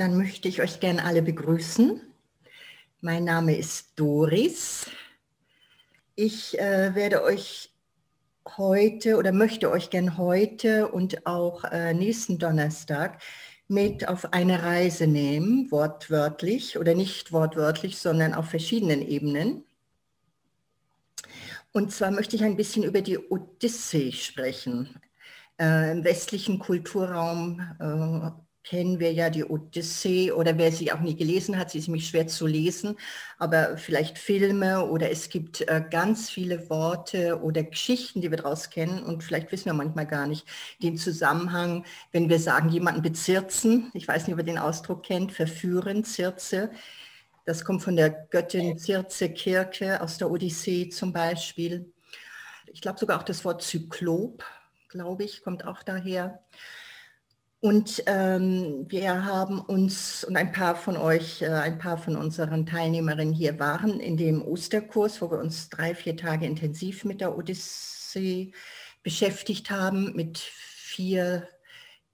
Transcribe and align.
dann 0.00 0.16
möchte 0.16 0.48
ich 0.48 0.62
euch 0.62 0.80
gerne 0.80 1.04
alle 1.04 1.20
begrüßen. 1.20 2.00
Mein 3.02 3.24
Name 3.24 3.54
ist 3.54 4.00
Doris. 4.00 4.86
Ich 6.14 6.58
äh, 6.58 6.94
werde 6.94 7.22
euch 7.22 7.70
heute 8.56 9.18
oder 9.18 9.30
möchte 9.32 9.70
euch 9.70 9.90
gerne 9.90 10.16
heute 10.16 10.88
und 10.88 11.26
auch 11.26 11.64
äh, 11.64 11.92
nächsten 11.92 12.38
Donnerstag 12.38 13.20
mit 13.68 14.08
auf 14.08 14.32
eine 14.32 14.62
Reise 14.62 15.06
nehmen, 15.06 15.70
wortwörtlich 15.70 16.78
oder 16.78 16.94
nicht 16.94 17.30
wortwörtlich, 17.30 17.98
sondern 17.98 18.32
auf 18.32 18.48
verschiedenen 18.48 19.06
Ebenen. 19.06 19.64
Und 21.72 21.92
zwar 21.92 22.10
möchte 22.10 22.36
ich 22.36 22.44
ein 22.44 22.56
bisschen 22.56 22.84
über 22.84 23.02
die 23.02 23.18
Odyssee 23.18 24.12
sprechen. 24.12 24.98
Äh, 25.60 25.92
Im 25.92 26.04
westlichen 26.04 26.58
Kulturraum 26.58 27.60
äh, 27.78 28.49
kennen 28.62 29.00
wir 29.00 29.12
ja 29.12 29.30
die 29.30 29.44
Odyssee 29.44 30.32
oder 30.32 30.58
wer 30.58 30.70
sie 30.70 30.92
auch 30.92 31.00
nie 31.00 31.16
gelesen 31.16 31.58
hat, 31.58 31.70
sie 31.70 31.78
ist 31.78 31.88
nämlich 31.88 32.08
schwer 32.08 32.26
zu 32.26 32.46
lesen, 32.46 32.96
aber 33.38 33.76
vielleicht 33.78 34.18
Filme 34.18 34.86
oder 34.86 35.10
es 35.10 35.28
gibt 35.30 35.62
äh, 35.62 35.82
ganz 35.90 36.28
viele 36.30 36.68
Worte 36.68 37.40
oder 37.42 37.62
Geschichten, 37.62 38.20
die 38.20 38.30
wir 38.30 38.36
daraus 38.36 38.70
kennen 38.70 39.02
und 39.02 39.24
vielleicht 39.24 39.50
wissen 39.52 39.66
wir 39.66 39.74
manchmal 39.74 40.06
gar 40.06 40.26
nicht 40.26 40.46
den 40.82 40.98
Zusammenhang, 40.98 41.84
wenn 42.12 42.28
wir 42.28 42.38
sagen, 42.38 42.68
jemanden 42.68 43.02
bezirzen, 43.02 43.90
ich 43.94 44.06
weiß 44.06 44.26
nicht, 44.26 44.34
ob 44.34 44.40
ihr 44.40 44.44
den 44.44 44.58
Ausdruck 44.58 45.02
kennt, 45.04 45.32
verführen, 45.32 46.04
Zirze, 46.04 46.70
das 47.46 47.64
kommt 47.64 47.82
von 47.82 47.96
der 47.96 48.10
Göttin 48.10 48.78
Circe 48.78 49.30
Kirke 49.30 50.00
aus 50.02 50.18
der 50.18 50.30
Odyssee 50.30 50.88
zum 50.90 51.12
Beispiel. 51.12 51.92
Ich 52.66 52.80
glaube 52.80 52.98
sogar 52.98 53.18
auch 53.18 53.24
das 53.24 53.44
Wort 53.44 53.62
Zyklop, 53.62 54.44
glaube 54.88 55.24
ich, 55.24 55.42
kommt 55.42 55.64
auch 55.64 55.82
daher. 55.82 56.40
Und 57.62 58.02
ähm, 58.06 58.86
wir 58.88 59.26
haben 59.26 59.60
uns 59.60 60.24
und 60.24 60.36
ein 60.36 60.50
paar 60.50 60.74
von 60.76 60.96
euch, 60.96 61.42
äh, 61.42 61.48
ein 61.48 61.78
paar 61.78 61.98
von 61.98 62.16
unseren 62.16 62.64
Teilnehmerinnen 62.64 63.34
hier 63.34 63.58
waren 63.58 64.00
in 64.00 64.16
dem 64.16 64.42
Osterkurs, 64.42 65.20
wo 65.20 65.30
wir 65.30 65.38
uns 65.38 65.68
drei, 65.68 65.94
vier 65.94 66.16
Tage 66.16 66.46
intensiv 66.46 67.04
mit 67.04 67.20
der 67.20 67.36
Odyssee 67.36 68.52
beschäftigt 69.02 69.70
haben, 69.70 70.14
mit 70.16 70.38
vier 70.38 71.46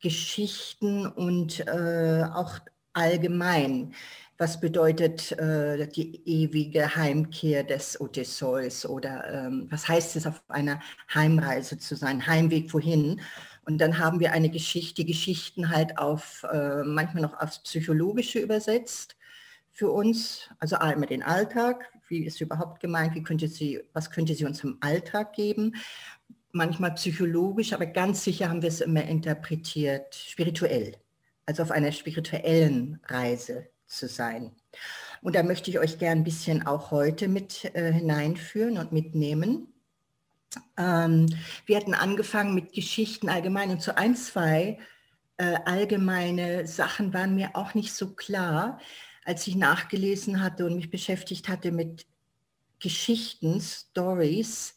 Geschichten 0.01 1.07
und 1.07 1.61
äh, 1.67 2.25
auch 2.35 2.59
allgemein. 2.93 3.95
Was 4.39 4.61
bedeutet 4.61 5.33
äh, 5.33 5.89
die 5.89 6.23
ewige 6.27 6.95
Heimkehr 6.97 7.65
des 7.65 8.01
Odysseus 8.01 8.85
oder 8.85 9.25
ähm, 9.33 9.69
was 9.71 9.89
heißt 9.89 10.17
es, 10.17 10.27
auf 10.27 10.43
einer 10.49 10.81
Heimreise 11.15 11.79
zu 11.79 11.95
sein, 11.95 12.27
Heimweg 12.27 12.75
wohin? 12.75 13.21
Und 13.67 13.79
dann 13.79 13.99
haben 13.99 14.21
wir 14.21 14.33
eine 14.33 14.49
Geschichte, 14.49 15.03
die 15.03 15.13
Geschichten 15.13 15.71
halt 15.71 15.99
auf, 15.99 16.47
äh, 16.53 16.85
manchmal 16.85 17.23
noch 17.23 17.39
aufs 17.41 17.59
Psychologische 17.59 18.39
übersetzt 18.39 19.17
für 19.73 19.91
uns. 19.91 20.49
Also 20.61 20.77
einmal 20.77 21.09
den 21.09 21.25
Alltag, 21.25 21.91
wie 22.09 22.25
ist 22.25 22.41
überhaupt 22.41 22.81
gemeint, 22.81 23.17
wie 23.17 23.25
könnte 23.25 23.49
sie, 23.49 23.83
was 23.93 24.11
könnte 24.13 24.35
sie 24.35 24.45
uns 24.45 24.63
im 24.63 24.79
Alltag 24.81 25.33
geben? 25.33 25.75
Manchmal 26.53 26.95
psychologisch, 26.95 27.73
aber 27.73 27.87
ganz 27.87 28.23
sicher 28.23 28.49
haben 28.49 28.63
wir 28.63 28.69
es 28.69 28.81
immer 28.81 29.03
interpretiert, 29.03 30.15
spirituell. 30.15 30.97
Also 31.45 31.65
auf 31.65 31.73
einer 31.73 31.91
spirituellen 31.91 33.01
Reise 33.09 33.69
zu 33.87 34.07
sein. 34.07 34.53
Und 35.23 35.35
da 35.35 35.43
möchte 35.43 35.71
ich 35.71 35.81
euch 35.81 35.99
gern 35.99 36.19
ein 36.19 36.25
bisschen 36.25 36.67
auch 36.67 36.93
heute 36.93 37.27
mit 37.27 37.65
äh, 37.75 37.93
hineinführen 37.93 38.79
und 38.79 38.93
mitnehmen. 38.93 39.73
Ähm, 40.77 41.27
wir 41.67 41.77
hatten 41.77 41.95
angefangen 41.95 42.55
mit 42.55 42.73
Geschichten 42.73 43.29
allgemein 43.29 43.71
und 43.71 43.81
zu 43.81 43.97
ein, 43.97 44.17
zwei 44.17 44.79
äh, 45.39 45.57
allgemeine 45.65 46.67
Sachen 46.67 47.13
waren 47.13 47.35
mir 47.35 47.51
auch 47.55 47.75
nicht 47.75 47.95
so 47.95 48.15
klar, 48.15 48.81
als 49.25 49.47
ich 49.47 49.57
nachgelesen 49.57 50.43
hatte 50.43 50.67
und 50.67 50.77
mich 50.77 50.91
beschäftigt 50.91 51.49
hatte 51.49 51.73
mit 51.73 52.07
Geschichten, 52.79 53.61
Stories 53.61 54.75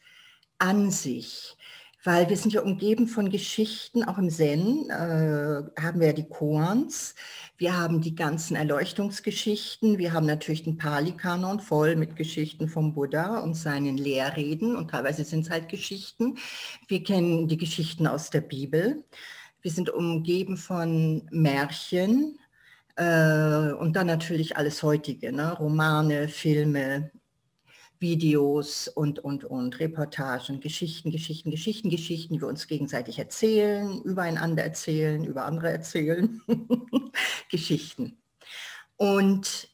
an 0.58 0.92
sich 0.92 1.58
weil 2.04 2.30
wir 2.30 2.38
sind 2.38 2.54
ja 2.54 2.62
umgeben 2.62 3.08
von 3.08 3.30
Geschichten, 3.30 4.04
auch 4.04 4.18
im 4.18 4.30
Zen 4.30 4.90
äh, 4.90 5.82
haben 5.82 6.00
wir 6.00 6.08
ja 6.08 6.14
die 6.14 6.30
Koans, 6.30 7.16
wir 7.58 7.78
haben 7.78 8.02
die 8.02 8.16
ganzen 8.16 8.56
Erleuchtungsgeschichten, 8.56 9.98
wir 9.98 10.14
haben 10.14 10.26
natürlich 10.26 10.64
den 10.64 10.78
Pali-Kanon 10.78 11.60
voll 11.60 11.96
mit 11.96 12.16
Geschichten 12.16 12.70
vom 12.70 12.94
Buddha 12.94 13.40
und 13.40 13.56
seinen 13.56 13.98
Lehrreden 13.98 14.76
und 14.76 14.92
teilweise 14.92 15.26
sind 15.26 15.42
es 15.42 15.50
halt 15.50 15.68
Geschichten. 15.68 16.38
Wir 16.88 17.04
kennen 17.04 17.48
die 17.48 17.58
Geschichten 17.58 18.08
aus 18.08 18.30
der 18.30 18.42
Bibel. 18.42 19.04
Wir 19.62 19.72
sind 19.72 19.90
umgeben 19.90 20.56
von 20.56 21.28
Märchen, 21.32 22.40
äh, 23.00 23.72
und 23.74 23.96
dann 23.96 24.08
natürlich 24.08 24.58
alles 24.58 24.84
heutige, 24.84 25.32
ne? 25.32 25.54
Romane, 25.58 26.28
Filme, 26.28 27.12
Videos 28.00 28.88
und, 28.88 29.20
und, 29.20 29.44
und, 29.44 29.80
Reportagen, 29.80 30.62
Geschichten, 30.62 31.12
Geschichten, 31.12 31.52
Geschichten, 31.52 31.90
Geschichten, 31.90 32.34
die 32.34 32.42
wir 32.42 32.48
uns 32.48 32.68
gegenseitig 32.68 33.20
erzählen, 33.20 34.02
übereinander 34.04 34.64
erzählen, 34.64 35.24
über 35.26 35.46
andere 35.46 35.72
erzählen, 35.72 36.42
Geschichten. 37.52 38.18
Und 38.96 39.70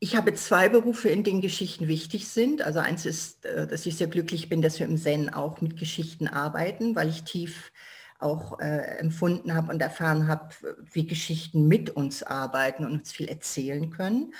ich 0.00 0.16
habe 0.16 0.34
zwei 0.34 0.68
Berufe, 0.68 1.08
in 1.08 1.24
denen 1.24 1.40
Geschichten 1.40 1.88
wichtig 1.88 2.28
sind. 2.28 2.62
Also 2.62 2.78
eins 2.78 3.04
ist, 3.04 3.44
äh, 3.44 3.66
dass 3.66 3.86
ich 3.86 3.96
sehr 3.96 4.06
glücklich 4.06 4.48
bin, 4.48 4.62
dass 4.62 4.78
wir 4.78 4.86
im 4.86 4.96
Zen 4.96 5.32
auch 5.32 5.60
mit 5.60 5.76
Geschichten 5.76 6.28
arbeiten, 6.28 6.94
weil 6.94 7.08
ich 7.08 7.24
tief 7.24 7.72
auch 8.20 8.58
äh, 8.58 8.98
empfunden 8.98 9.54
habe 9.54 9.72
und 9.72 9.80
erfahren 9.80 10.26
habe, 10.28 10.50
wie 10.92 11.06
Geschichten 11.06 11.68
mit 11.68 11.90
uns 11.90 12.22
arbeiten 12.22 12.84
und 12.84 12.92
uns 12.92 13.12
viel 13.12 13.28
erzählen 13.28 13.90
können. 13.90 14.34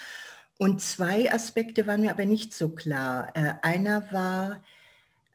Und 0.59 0.83
zwei 0.83 1.33
Aspekte 1.33 1.87
waren 1.87 2.01
mir 2.01 2.11
aber 2.11 2.27
nicht 2.27 2.53
so 2.53 2.69
klar. 2.71 3.31
Äh, 3.35 3.55
einer 3.63 4.13
war, 4.13 4.63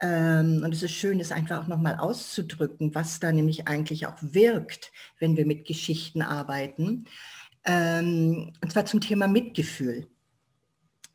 ähm, 0.02 0.62
und 0.64 0.74
es 0.74 0.84
ist 0.84 0.92
schön, 0.92 1.22
es 1.22 1.32
einfach 1.32 1.64
auch 1.64 1.68
nochmal 1.68 1.96
auszudrücken, 1.96 2.94
was 2.94 3.22
da 3.22 3.32
nämlich 3.32 3.68
eigentlich 3.68 4.06
auch 4.06 4.18
wirkt, 4.20 4.92
wenn 5.20 5.38
wir 5.38 5.46
mit 5.46 5.66
Geschichten 5.66 6.22
arbeiten. 6.22 7.06
Ähm, 7.64 8.52
und 8.62 8.72
zwar 8.72 8.86
zum 8.86 9.00
Thema 9.00 9.28
Mitgefühl. 9.30 10.08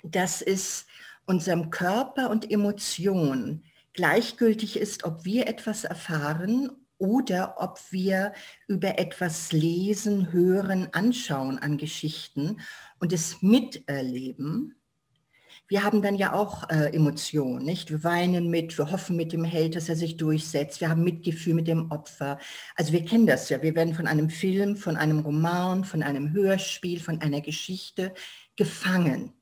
Dass 0.03 0.41
es 0.41 0.87
unserem 1.27 1.69
Körper 1.69 2.31
und 2.31 2.51
Emotionen 2.51 3.63
gleichgültig 3.93 4.79
ist, 4.79 5.05
ob 5.05 5.27
wir 5.27 5.49
etwas 5.49 5.85
erfahren 5.85 6.71
oder 6.97 7.57
ob 7.59 7.81
wir 7.91 8.33
über 8.67 8.99
etwas 8.99 9.53
lesen, 9.53 10.33
hören, 10.33 10.89
anschauen 10.93 11.59
an 11.59 11.77
Geschichten 11.77 12.59
und 13.01 13.13
es 13.13 13.43
miterleben. 13.43 14.75
Wir 15.69 15.85
haben 15.85 16.01
dann 16.01 16.15
ja 16.15 16.33
auch 16.33 16.69
äh, 16.71 16.95
Emotionen, 16.95 17.65
nicht? 17.65 17.91
Wir 17.91 18.03
weinen 18.03 18.49
mit, 18.49 18.79
wir 18.79 18.91
hoffen 18.91 19.17
mit 19.17 19.35
dem 19.35 19.45
Held, 19.45 19.77
dass 19.77 19.91
er 19.91 19.97
sich 19.97 20.17
durchsetzt. 20.17 20.81
Wir 20.81 20.89
haben 20.89 21.05
Mitgefühl 21.05 21.53
mit 21.53 21.69
dem 21.69 21.91
Opfer. 21.91 22.39
Also 22.75 22.93
wir 22.93 23.05
kennen 23.05 23.27
das 23.27 23.51
ja. 23.51 23.61
Wir 23.61 23.75
werden 23.75 23.95
von 23.95 24.07
einem 24.07 24.31
Film, 24.31 24.77
von 24.77 24.97
einem 24.97 25.19
Roman, 25.19 25.85
von 25.85 26.03
einem 26.03 26.33
Hörspiel, 26.33 27.01
von 27.01 27.21
einer 27.21 27.43
Geschichte 27.43 28.15
gefangen, 28.57 29.35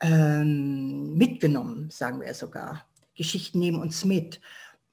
ähm, 0.00 1.16
mitgenommen, 1.16 1.90
sagen 1.90 2.20
wir 2.20 2.34
sogar. 2.34 2.84
Geschichten 3.14 3.60
nehmen 3.60 3.80
uns 3.80 4.04
mit 4.04 4.40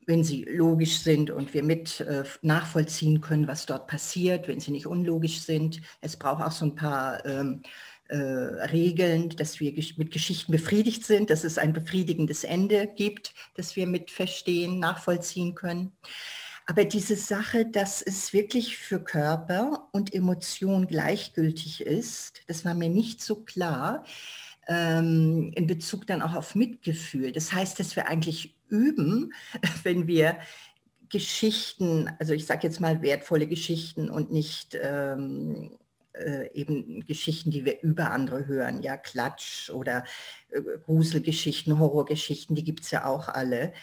wenn 0.05 0.23
sie 0.23 0.43
logisch 0.43 0.99
sind 0.99 1.31
und 1.31 1.53
wir 1.53 1.63
mit 1.63 1.99
äh, 2.01 2.23
nachvollziehen 2.41 3.21
können, 3.21 3.47
was 3.47 3.65
dort 3.65 3.87
passiert, 3.87 4.47
wenn 4.47 4.59
sie 4.59 4.71
nicht 4.71 4.87
unlogisch 4.87 5.41
sind. 5.41 5.81
Es 6.01 6.17
braucht 6.17 6.43
auch 6.43 6.51
so 6.51 6.65
ein 6.65 6.75
paar 6.75 7.25
ähm, 7.25 7.63
äh, 8.07 8.17
Regeln, 8.17 9.29
dass 9.29 9.59
wir 9.59 9.73
mit 9.97 10.11
Geschichten 10.11 10.51
befriedigt 10.51 11.05
sind, 11.05 11.29
dass 11.29 11.43
es 11.43 11.57
ein 11.57 11.73
befriedigendes 11.73 12.43
Ende 12.43 12.87
gibt, 12.87 13.33
das 13.55 13.75
wir 13.75 13.87
mit 13.87 14.11
verstehen, 14.11 14.79
nachvollziehen 14.79 15.55
können. 15.55 15.91
Aber 16.67 16.83
diese 16.83 17.15
Sache, 17.15 17.65
dass 17.65 18.01
es 18.01 18.33
wirklich 18.33 18.77
für 18.77 18.99
Körper 18.99 19.87
und 19.91 20.13
Emotion 20.13 20.87
gleichgültig 20.87 21.81
ist, 21.81 22.41
das 22.47 22.65
war 22.65 22.73
mir 22.73 22.89
nicht 22.89 23.21
so 23.21 23.43
klar 23.43 24.03
ähm, 24.67 25.51
in 25.55 25.67
Bezug 25.67 26.07
dann 26.07 26.21
auch 26.21 26.33
auf 26.33 26.55
Mitgefühl. 26.55 27.31
Das 27.31 27.53
heißt, 27.53 27.79
dass 27.79 27.95
wir 27.95 28.07
eigentlich 28.07 28.55
üben, 28.67 29.33
wenn 29.83 30.07
wir 30.07 30.37
Geschichten, 31.09 32.09
also 32.19 32.33
ich 32.33 32.45
sage 32.45 32.67
jetzt 32.67 32.79
mal 32.79 33.01
wertvolle 33.01 33.47
Geschichten 33.47 34.09
und 34.09 34.31
nicht 34.31 34.77
ähm, 34.81 35.77
äh, 36.13 36.51
eben 36.53 37.05
Geschichten, 37.05 37.51
die 37.51 37.65
wir 37.65 37.81
über 37.81 38.11
andere 38.11 38.47
hören, 38.47 38.81
ja, 38.81 38.97
Klatsch 38.97 39.69
oder 39.69 40.03
äh, 40.49 40.61
Gruselgeschichten, 40.83 41.79
Horrorgeschichten, 41.79 42.55
die 42.55 42.63
gibt 42.63 42.81
es 42.81 42.91
ja 42.91 43.05
auch 43.05 43.27
alle. 43.27 43.73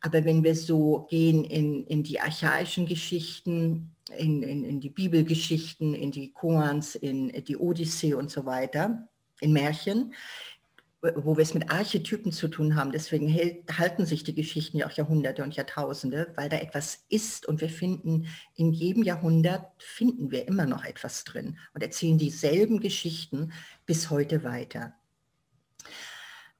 Aber 0.00 0.24
wenn 0.24 0.44
wir 0.44 0.54
so 0.54 1.06
gehen 1.08 1.44
in, 1.44 1.84
in 1.86 2.02
die 2.02 2.20
archaischen 2.20 2.86
Geschichten, 2.86 3.96
in, 4.16 4.42
in, 4.42 4.64
in 4.64 4.80
die 4.80 4.90
Bibelgeschichten, 4.90 5.94
in 5.94 6.12
die 6.12 6.32
Koans, 6.32 6.94
in 6.94 7.32
die 7.44 7.56
Odyssee 7.56 8.14
und 8.14 8.30
so 8.30 8.44
weiter, 8.44 9.08
in 9.40 9.52
Märchen, 9.52 10.14
wo 11.14 11.36
wir 11.36 11.42
es 11.42 11.54
mit 11.54 11.70
Archetypen 11.70 12.32
zu 12.32 12.48
tun 12.48 12.74
haben. 12.74 12.90
Deswegen 12.90 13.32
halten 13.70 14.06
sich 14.06 14.24
die 14.24 14.34
Geschichten 14.34 14.78
ja 14.78 14.86
auch 14.86 14.92
Jahrhunderte 14.92 15.42
und 15.42 15.54
Jahrtausende, 15.54 16.32
weil 16.36 16.48
da 16.48 16.56
etwas 16.56 17.04
ist 17.08 17.46
und 17.46 17.60
wir 17.60 17.68
finden 17.68 18.26
in 18.54 18.72
jedem 18.72 19.02
Jahrhundert 19.02 19.66
finden 19.78 20.30
wir 20.30 20.48
immer 20.48 20.66
noch 20.66 20.84
etwas 20.84 21.24
drin 21.24 21.58
und 21.74 21.82
erzählen 21.82 22.18
dieselben 22.18 22.80
Geschichten 22.80 23.52
bis 23.84 24.10
heute 24.10 24.42
weiter. 24.42 24.94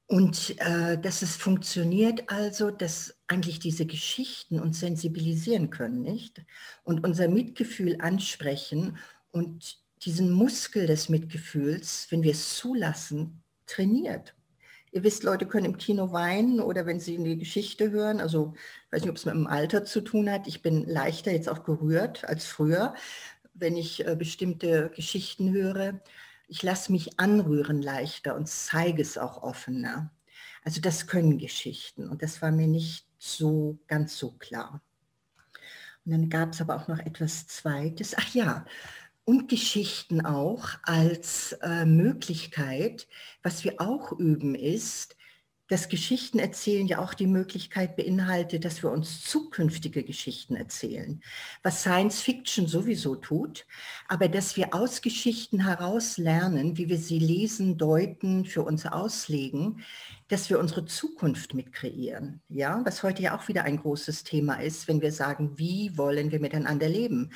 Und 0.09 0.55
äh, 0.59 0.97
dass 0.97 1.21
es 1.21 1.35
funktioniert 1.35 2.29
also, 2.31 2.71
dass 2.71 3.17
eigentlich 3.27 3.59
diese 3.59 3.85
Geschichten 3.85 4.61
uns 4.61 4.79
sensibilisieren 4.79 5.69
können, 5.69 6.01
nicht? 6.01 6.45
Und 6.85 7.05
unser 7.05 7.27
Mitgefühl 7.27 7.97
ansprechen 7.99 8.97
und 9.31 9.79
diesen 10.03 10.31
Muskel 10.31 10.87
des 10.87 11.09
Mitgefühls, 11.09 12.07
wenn 12.09 12.23
wir 12.23 12.31
es 12.31 12.57
zulassen, 12.57 13.43
trainiert. 13.65 14.35
Ihr 14.91 15.03
wisst, 15.03 15.23
Leute 15.23 15.45
können 15.45 15.65
im 15.65 15.77
Kino 15.77 16.11
weinen 16.13 16.59
oder 16.59 16.85
wenn 16.85 16.99
sie 16.99 17.17
eine 17.17 17.35
Geschichte 17.35 17.91
hören, 17.91 18.21
also 18.21 18.53
ich 18.85 18.91
weiß 18.91 19.01
nicht, 19.01 19.09
ob 19.09 19.17
es 19.17 19.25
mit 19.25 19.35
dem 19.35 19.47
Alter 19.47 19.83
zu 19.83 20.01
tun 20.01 20.29
hat. 20.29 20.47
Ich 20.47 20.61
bin 20.61 20.87
leichter 20.87 21.31
jetzt 21.31 21.49
auch 21.49 21.63
gerührt 21.63 22.23
als 22.25 22.45
früher, 22.45 22.95
wenn 23.53 23.75
ich 23.75 24.07
äh, 24.07 24.15
bestimmte 24.15 24.89
Geschichten 24.95 25.51
höre. 25.51 25.99
Ich 26.47 26.63
lasse 26.63 26.91
mich 26.91 27.19
anrühren 27.19 27.81
leichter 27.81 28.35
und 28.35 28.47
zeige 28.47 29.01
es 29.01 29.17
auch 29.17 29.43
offener. 29.43 30.11
Also 30.63 30.81
das 30.81 31.07
können 31.07 31.37
Geschichten 31.37 32.09
und 32.09 32.21
das 32.23 32.41
war 32.41 32.51
mir 32.51 32.67
nicht 32.67 33.07
so 33.17 33.77
ganz 33.87 34.17
so 34.17 34.31
klar. 34.31 34.81
Und 36.05 36.11
dann 36.13 36.29
gab 36.29 36.53
es 36.53 36.61
aber 36.61 36.77
auch 36.77 36.87
noch 36.87 36.99
etwas 36.99 37.47
Zweites. 37.47 38.15
Ach 38.17 38.33
ja, 38.33 38.65
und 39.27 39.49
Geschichten 39.49 40.25
auch 40.25 40.69
als 40.83 41.51
äh, 41.61 41.83
Möglichkeit. 41.83 43.09
Was 43.43 43.65
wir 43.65 43.81
auch 43.81 44.13
üben 44.13 44.55
ist, 44.55 45.17
das 45.67 45.89
Geschichtenerzählen 45.89 46.87
ja 46.87 46.99
auch 46.99 47.13
die 47.13 47.27
Möglichkeit 47.27 47.97
beinhaltet, 47.97 48.63
dass 48.63 48.81
wir 48.83 48.89
uns 48.89 49.21
zukünftige 49.23 50.03
Geschichten 50.03 50.55
erzählen, 50.55 51.21
was 51.61 51.81
Science 51.81 52.21
Fiction 52.21 52.67
sowieso 52.67 53.15
tut, 53.15 53.65
aber 54.07 54.29
dass 54.29 54.55
wir 54.55 54.73
aus 54.73 55.01
Geschichten 55.01 55.65
heraus 55.65 56.17
lernen, 56.17 56.77
wie 56.77 56.87
wir 56.87 56.97
sie 56.97 57.19
lesen, 57.19 57.77
deuten, 57.77 58.45
für 58.45 58.63
uns 58.63 58.85
auslegen, 58.85 59.83
dass 60.29 60.49
wir 60.49 60.59
unsere 60.59 60.85
Zukunft 60.85 61.53
mit 61.53 61.71
kreieren. 61.71 62.41
Ja, 62.49 62.81
was 62.85 63.03
heute 63.03 63.21
ja 63.21 63.37
auch 63.37 63.47
wieder 63.47 63.63
ein 63.63 63.77
großes 63.77 64.23
Thema 64.23 64.55
ist, 64.55 64.87
wenn 64.87 65.01
wir 65.01 65.11
sagen, 65.11 65.57
wie 65.57 65.97
wollen 65.97 66.31
wir 66.31 66.39
miteinander 66.39 66.89
leben? 66.89 67.31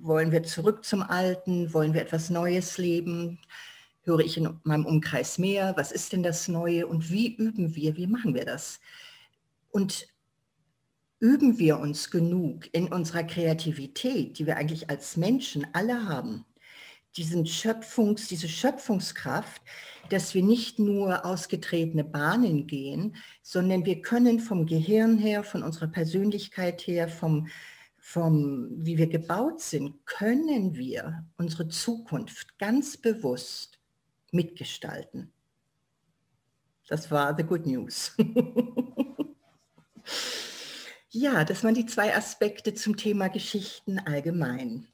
Wollen 0.00 0.30
wir 0.30 0.42
zurück 0.42 0.84
zum 0.84 1.02
Alten? 1.02 1.72
Wollen 1.72 1.94
wir 1.94 2.02
etwas 2.02 2.30
Neues 2.30 2.76
leben? 2.78 3.38
höre 4.08 4.20
ich 4.20 4.38
in 4.38 4.58
meinem 4.64 4.86
Umkreis 4.86 5.38
mehr, 5.38 5.74
was 5.76 5.92
ist 5.92 6.12
denn 6.12 6.22
das 6.22 6.48
Neue 6.48 6.86
und 6.86 7.12
wie 7.12 7.36
üben 7.36 7.76
wir, 7.76 7.96
wie 7.96 8.06
machen 8.06 8.34
wir 8.34 8.46
das? 8.46 8.80
Und 9.70 10.08
üben 11.20 11.58
wir 11.58 11.78
uns 11.78 12.10
genug 12.10 12.72
in 12.72 12.90
unserer 12.92 13.22
Kreativität, 13.24 14.38
die 14.38 14.46
wir 14.46 14.56
eigentlich 14.56 14.88
als 14.88 15.16
Menschen 15.16 15.66
alle 15.74 16.06
haben, 16.08 16.44
diesen 17.18 17.46
Schöpfungs, 17.46 18.28
diese 18.28 18.48
Schöpfungskraft, 18.48 19.60
dass 20.08 20.34
wir 20.34 20.42
nicht 20.42 20.78
nur 20.78 21.26
ausgetretene 21.26 22.04
Bahnen 22.04 22.66
gehen, 22.66 23.16
sondern 23.42 23.84
wir 23.84 24.00
können 24.00 24.40
vom 24.40 24.66
Gehirn 24.66 25.18
her, 25.18 25.42
von 25.42 25.62
unserer 25.62 25.88
Persönlichkeit 25.88 26.86
her, 26.86 27.08
vom, 27.08 27.48
vom 27.98 28.68
wie 28.70 28.96
wir 28.96 29.08
gebaut 29.08 29.60
sind, 29.60 30.06
können 30.06 30.76
wir 30.76 31.26
unsere 31.36 31.68
Zukunft 31.68 32.58
ganz 32.58 32.96
bewusst 32.96 33.78
mitgestalten. 34.30 35.32
Das 36.88 37.10
war 37.10 37.36
the 37.36 37.42
good 37.42 37.66
news. 37.66 38.12
ja, 41.10 41.44
das 41.44 41.64
waren 41.64 41.74
die 41.74 41.84
zwei 41.84 42.16
Aspekte 42.16 42.72
zum 42.72 42.96
Thema 42.96 43.28
Geschichten 43.28 43.98
allgemein. 43.98 44.86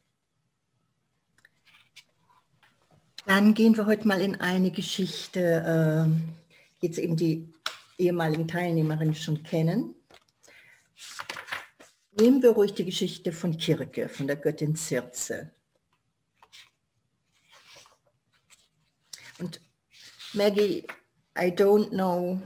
Dann 3.26 3.54
gehen 3.54 3.76
wir 3.76 3.86
heute 3.86 4.06
mal 4.06 4.20
in 4.20 4.40
eine 4.40 4.70
Geschichte, 4.70 5.40
äh, 5.40 6.84
jetzt 6.84 6.98
eben 6.98 7.16
die 7.16 7.48
ehemaligen 7.96 8.46
Teilnehmerinnen 8.46 9.14
schon 9.14 9.42
kennen. 9.42 9.94
Nehmen 12.12 12.42
wir 12.42 12.50
ruhig 12.50 12.74
die 12.74 12.84
Geschichte 12.84 13.32
von 13.32 13.56
Kirke, 13.56 14.08
von 14.08 14.26
der 14.26 14.36
Göttin 14.36 14.76
Circe. 14.76 15.50
Und 19.38 19.60
Maggie, 20.34 20.86
I 21.36 21.46
don't 21.46 21.88
know 21.88 22.40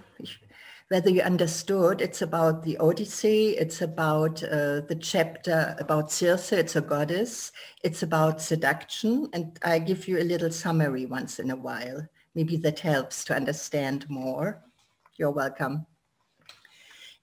whether 0.88 1.10
you 1.10 1.20
understood. 1.20 2.00
It's 2.00 2.22
about 2.22 2.62
the 2.62 2.78
Odyssey. 2.78 3.50
It's 3.50 3.82
about 3.82 4.42
uh, 4.42 4.80
the 4.80 4.98
chapter 5.00 5.76
about 5.78 6.10
Circe. 6.10 6.52
It's 6.52 6.76
a 6.76 6.80
goddess. 6.80 7.52
It's 7.84 8.02
about 8.02 8.40
seduction. 8.40 9.28
And 9.34 9.58
I 9.62 9.78
give 9.78 10.08
you 10.08 10.18
a 10.18 10.24
little 10.24 10.50
summary 10.50 11.04
once 11.04 11.38
in 11.38 11.50
a 11.50 11.56
while. 11.56 12.06
Maybe 12.34 12.56
that 12.58 12.80
helps 12.80 13.24
to 13.26 13.36
understand 13.36 14.08
more. 14.08 14.62
You're 15.16 15.30
welcome. 15.30 15.86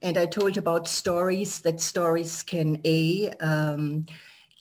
And 0.01 0.17
I 0.17 0.27
told 0.27 0.57
about 0.57 0.87
stories, 0.87 1.61
that 1.61 1.81
stories 1.81 2.43
can 2.43 2.79
A, 2.85 3.31
um, 3.39 4.05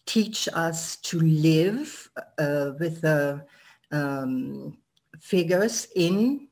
teach 0.06 0.48
us 0.54 0.96
to 0.96 1.20
live 1.20 2.10
uh, 2.38 2.72
with 2.78 3.02
the 3.02 3.44
um, 3.90 4.78
figures 5.20 5.88
in 5.96 6.48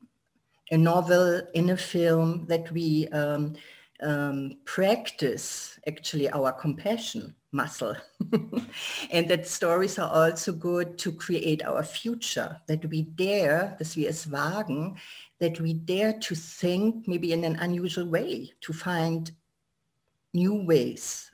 a 0.71 0.77
novel, 0.77 1.41
in 1.53 1.69
a 1.69 1.77
film, 1.77 2.45
that 2.47 2.71
we 2.71 3.07
um, 3.09 3.53
um, 4.01 4.57
practice 4.65 5.79
actually 5.87 6.29
our 6.29 6.51
compassion 6.51 7.35
muscle. 7.51 7.95
and 9.11 9.29
that 9.29 9.47
stories 9.47 9.99
are 9.99 10.09
also 10.09 10.51
good 10.51 10.97
to 10.97 11.11
create 11.11 11.63
our 11.63 11.83
future, 11.83 12.59
that 12.67 12.83
we 12.85 13.03
dare, 13.03 13.75
dass 13.79 13.95
wir 13.95 14.09
es 14.09 14.25
wagen, 14.25 14.95
that 15.39 15.59
we 15.59 15.73
dare 15.73 16.13
to 16.19 16.35
think 16.35 17.07
maybe 17.07 17.31
in 17.31 17.43
an 17.43 17.55
unusual 17.57 18.07
way, 18.07 18.51
to 18.61 18.73
find 18.73 19.31
new 20.33 20.65
ways 20.65 21.31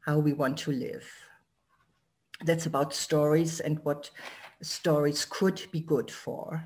how 0.00 0.18
we 0.18 0.32
want 0.32 0.58
to 0.58 0.70
live. 0.70 1.06
That's 2.44 2.66
about 2.66 2.94
stories 2.94 3.60
and 3.60 3.78
what 3.84 4.10
stories 4.62 5.24
could 5.24 5.62
be 5.72 5.80
good 5.80 6.10
for. 6.10 6.64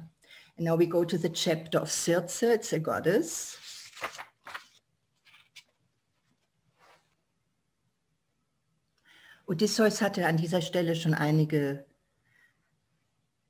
And 0.58 0.66
now 0.66 0.74
we 0.74 0.86
go 0.86 1.04
to 1.04 1.16
the 1.16 1.28
chapter 1.28 1.78
of 1.78 1.88
Circe, 1.88 2.42
it's 2.42 2.72
a 2.72 2.80
goddess. 2.80 3.56
Odysseus 9.46 10.02
hatte 10.02 10.26
an 10.26 10.36
dieser 10.36 10.60
Stelle 10.60 10.96
schon 10.96 11.14
einige 11.14 11.86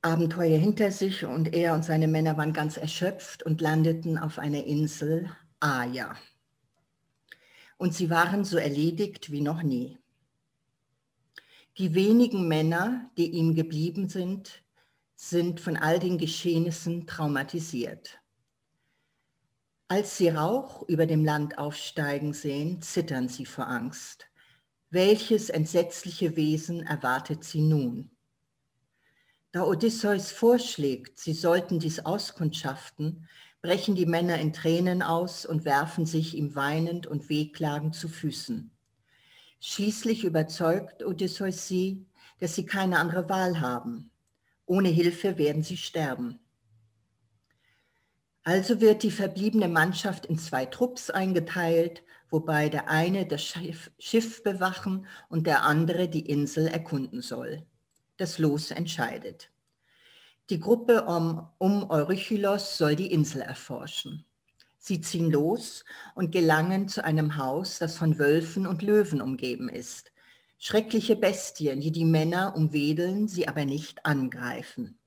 Abenteuer 0.03 0.59
hinter 0.59 0.91
sich 0.91 1.25
und 1.25 1.53
er 1.53 1.73
und 1.73 1.83
seine 1.83 2.07
Männer 2.07 2.37
waren 2.37 2.53
ganz 2.53 2.77
erschöpft 2.77 3.41
und 3.41 3.59
landeten 3.59 4.19
auf 4.19 4.37
einer 4.37 4.63
Insel, 4.63 5.31
Aja. 5.59 6.15
Und 7.77 7.95
sie 7.95 8.11
waren 8.11 8.45
so 8.45 8.57
erledigt 8.57 9.31
wie 9.31 9.41
noch 9.41 9.63
nie. 9.63 9.97
Die 11.79 11.95
wenigen 11.95 12.47
Männer, 12.47 13.09
die 13.17 13.31
ihm 13.31 13.55
geblieben 13.55 14.09
sind, 14.09 14.63
sind 15.21 15.59
von 15.59 15.75
all 15.75 15.99
den 15.99 16.17
Geschehnissen 16.17 17.05
traumatisiert. 17.05 18.21
Als 19.89 20.15
sie 20.15 20.29
Rauch 20.29 20.87
über 20.87 21.05
dem 21.05 21.25
Land 21.25 21.57
aufsteigen 21.57 22.33
sehen, 22.33 22.81
zittern 22.81 23.27
sie 23.27 23.45
vor 23.45 23.67
Angst. 23.67 24.27
Welches 24.91 25.49
entsetzliche 25.49 26.37
Wesen 26.37 26.83
erwartet 26.83 27.43
sie 27.43 27.59
nun? 27.59 28.11
Da 29.51 29.63
Odysseus 29.63 30.31
vorschlägt, 30.31 31.19
sie 31.19 31.33
sollten 31.33 31.79
dies 31.79 31.99
auskundschaften, 32.05 33.27
brechen 33.61 33.95
die 33.95 34.05
Männer 34.05 34.37
in 34.37 34.53
Tränen 34.53 35.01
aus 35.01 35.45
und 35.45 35.65
werfen 35.65 36.05
sich 36.05 36.33
ihm 36.33 36.55
weinend 36.55 37.07
und 37.07 37.27
wehklagend 37.27 37.93
zu 37.93 38.07
Füßen. 38.07 38.71
Schließlich 39.59 40.23
überzeugt 40.23 41.03
Odysseus 41.03 41.67
sie, 41.67 42.05
dass 42.39 42.55
sie 42.55 42.65
keine 42.65 42.99
andere 42.99 43.27
Wahl 43.27 43.59
haben. 43.59 44.11
Ohne 44.69 44.89
Hilfe 44.89 45.39
werden 45.39 45.63
sie 45.63 45.77
sterben. 45.77 46.37
Also 48.43 48.79
wird 48.79 49.01
die 49.01 49.09
verbliebene 49.09 49.67
Mannschaft 49.67 50.27
in 50.27 50.37
zwei 50.37 50.67
Trupps 50.67 51.09
eingeteilt, 51.09 52.03
wobei 52.29 52.69
der 52.69 52.87
eine 52.87 53.25
das 53.25 53.41
Schiff, 53.43 53.89
Schiff 53.97 54.43
bewachen 54.43 55.07
und 55.27 55.47
der 55.47 55.63
andere 55.63 56.07
die 56.07 56.29
Insel 56.29 56.67
erkunden 56.67 57.23
soll. 57.23 57.65
Das 58.17 58.37
Los 58.37 58.69
entscheidet. 58.69 59.49
Die 60.51 60.59
Gruppe 60.59 61.05
um, 61.05 61.47
um 61.57 61.89
Eurychilos 61.89 62.77
soll 62.77 62.95
die 62.95 63.11
Insel 63.11 63.41
erforschen. 63.41 64.23
Sie 64.77 65.01
ziehen 65.01 65.31
los 65.31 65.83
und 66.13 66.31
gelangen 66.31 66.87
zu 66.87 67.03
einem 67.03 67.37
Haus, 67.37 67.79
das 67.79 67.97
von 67.97 68.19
Wölfen 68.19 68.67
und 68.67 68.83
Löwen 68.83 69.19
umgeben 69.19 69.67
ist. 69.67 70.11
Schreckliche 70.61 71.15
Bestien, 71.15 71.79
die 71.79 71.91
die 71.91 72.03
Männer 72.03 72.53
umwedeln, 72.53 73.29
sie 73.29 73.47
aber 73.47 73.63
nicht 73.63 74.05
angreifen. 74.05 74.99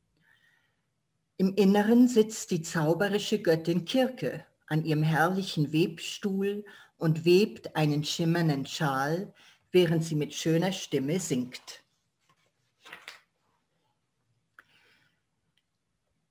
Im 1.37 1.54
Inneren 1.54 2.09
sitzt 2.09 2.50
die 2.50 2.62
zauberische 2.62 3.42
Göttin 3.42 3.85
Kirke 3.85 4.47
an 4.66 4.82
ihrem 4.85 5.02
herrlichen 5.02 5.71
Webstuhl 5.75 6.64
und 6.97 7.26
webt 7.26 7.76
einen 7.76 8.02
schimmernden 8.02 8.64
Schal, 8.64 9.35
während 9.73 10.04
sie 10.04 10.14
mit 10.14 10.32
schöner 10.32 10.73
Stimme 10.73 11.21
singt. 11.21 11.85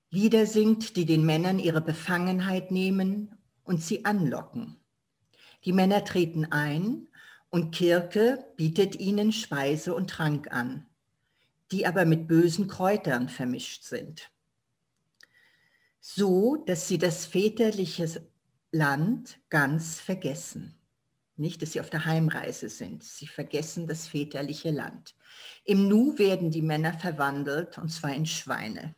Lieder 0.09 0.47
singt, 0.47 0.95
die 0.95 1.05
den 1.05 1.25
Männern 1.25 1.59
ihre 1.59 1.81
Befangenheit 1.81 2.71
nehmen 2.71 3.37
und 3.63 3.83
sie 3.83 4.03
anlocken. 4.03 4.77
Die 5.63 5.73
Männer 5.73 6.03
treten 6.03 6.45
ein 6.45 7.07
und 7.51 7.72
Kirke 7.75 8.43
bietet 8.55 8.96
ihnen 8.96 9.31
Speise 9.31 9.93
und 9.93 10.10
Trank 10.10 10.51
an, 10.51 10.88
die 11.72 11.86
aber 11.86 12.05
mit 12.05 12.27
bösen 12.27 12.67
Kräutern 12.67 13.29
vermischt 13.29 13.84
sind. 13.84 14.31
So, 16.00 16.55
dass 16.65 16.88
sie 16.88 16.98
das 16.98 17.27
väterliche 17.27 18.25
Land 18.72 19.39
ganz 19.50 20.00
vergessen. 20.00 20.75
Nicht, 21.36 21.62
dass 21.62 21.74
sie 21.74 21.81
auf 21.81 21.89
der 21.89 22.05
Heimreise 22.05 22.70
sind. 22.70 23.03
Sie 23.03 23.27
vergessen 23.27 23.86
das 23.86 24.08
väterliche 24.08 24.72
Land. 24.72 25.15
Im 25.65 25.88
Nu 25.88 26.17
werden 26.17 26.51
die 26.51 26.62
Männer 26.62 26.93
verwandelt, 26.93 27.77
und 27.77 27.89
zwar 27.89 28.13
in 28.13 28.25
Schweine. 28.25 28.96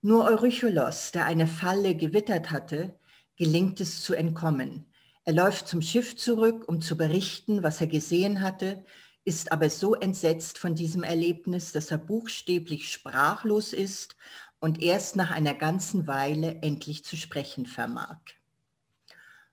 Nur 0.00 0.24
Eurycholos, 0.24 1.12
der 1.12 1.26
eine 1.26 1.46
Falle 1.46 1.94
gewittert 1.94 2.50
hatte, 2.50 2.98
gelingt 3.36 3.80
es 3.80 4.02
zu 4.02 4.14
entkommen. 4.14 4.91
Er 5.24 5.34
läuft 5.34 5.68
zum 5.68 5.82
Schiff 5.82 6.16
zurück, 6.16 6.68
um 6.68 6.80
zu 6.80 6.96
berichten, 6.96 7.62
was 7.62 7.80
er 7.80 7.86
gesehen 7.86 8.40
hatte, 8.40 8.84
ist 9.24 9.52
aber 9.52 9.70
so 9.70 9.94
entsetzt 9.94 10.58
von 10.58 10.74
diesem 10.74 11.04
Erlebnis, 11.04 11.70
dass 11.70 11.92
er 11.92 11.98
buchstäblich 11.98 12.90
sprachlos 12.90 13.72
ist 13.72 14.16
und 14.58 14.82
erst 14.82 15.14
nach 15.14 15.30
einer 15.30 15.54
ganzen 15.54 16.08
Weile 16.08 16.60
endlich 16.62 17.04
zu 17.04 17.16
sprechen 17.16 17.66
vermag. 17.66 18.18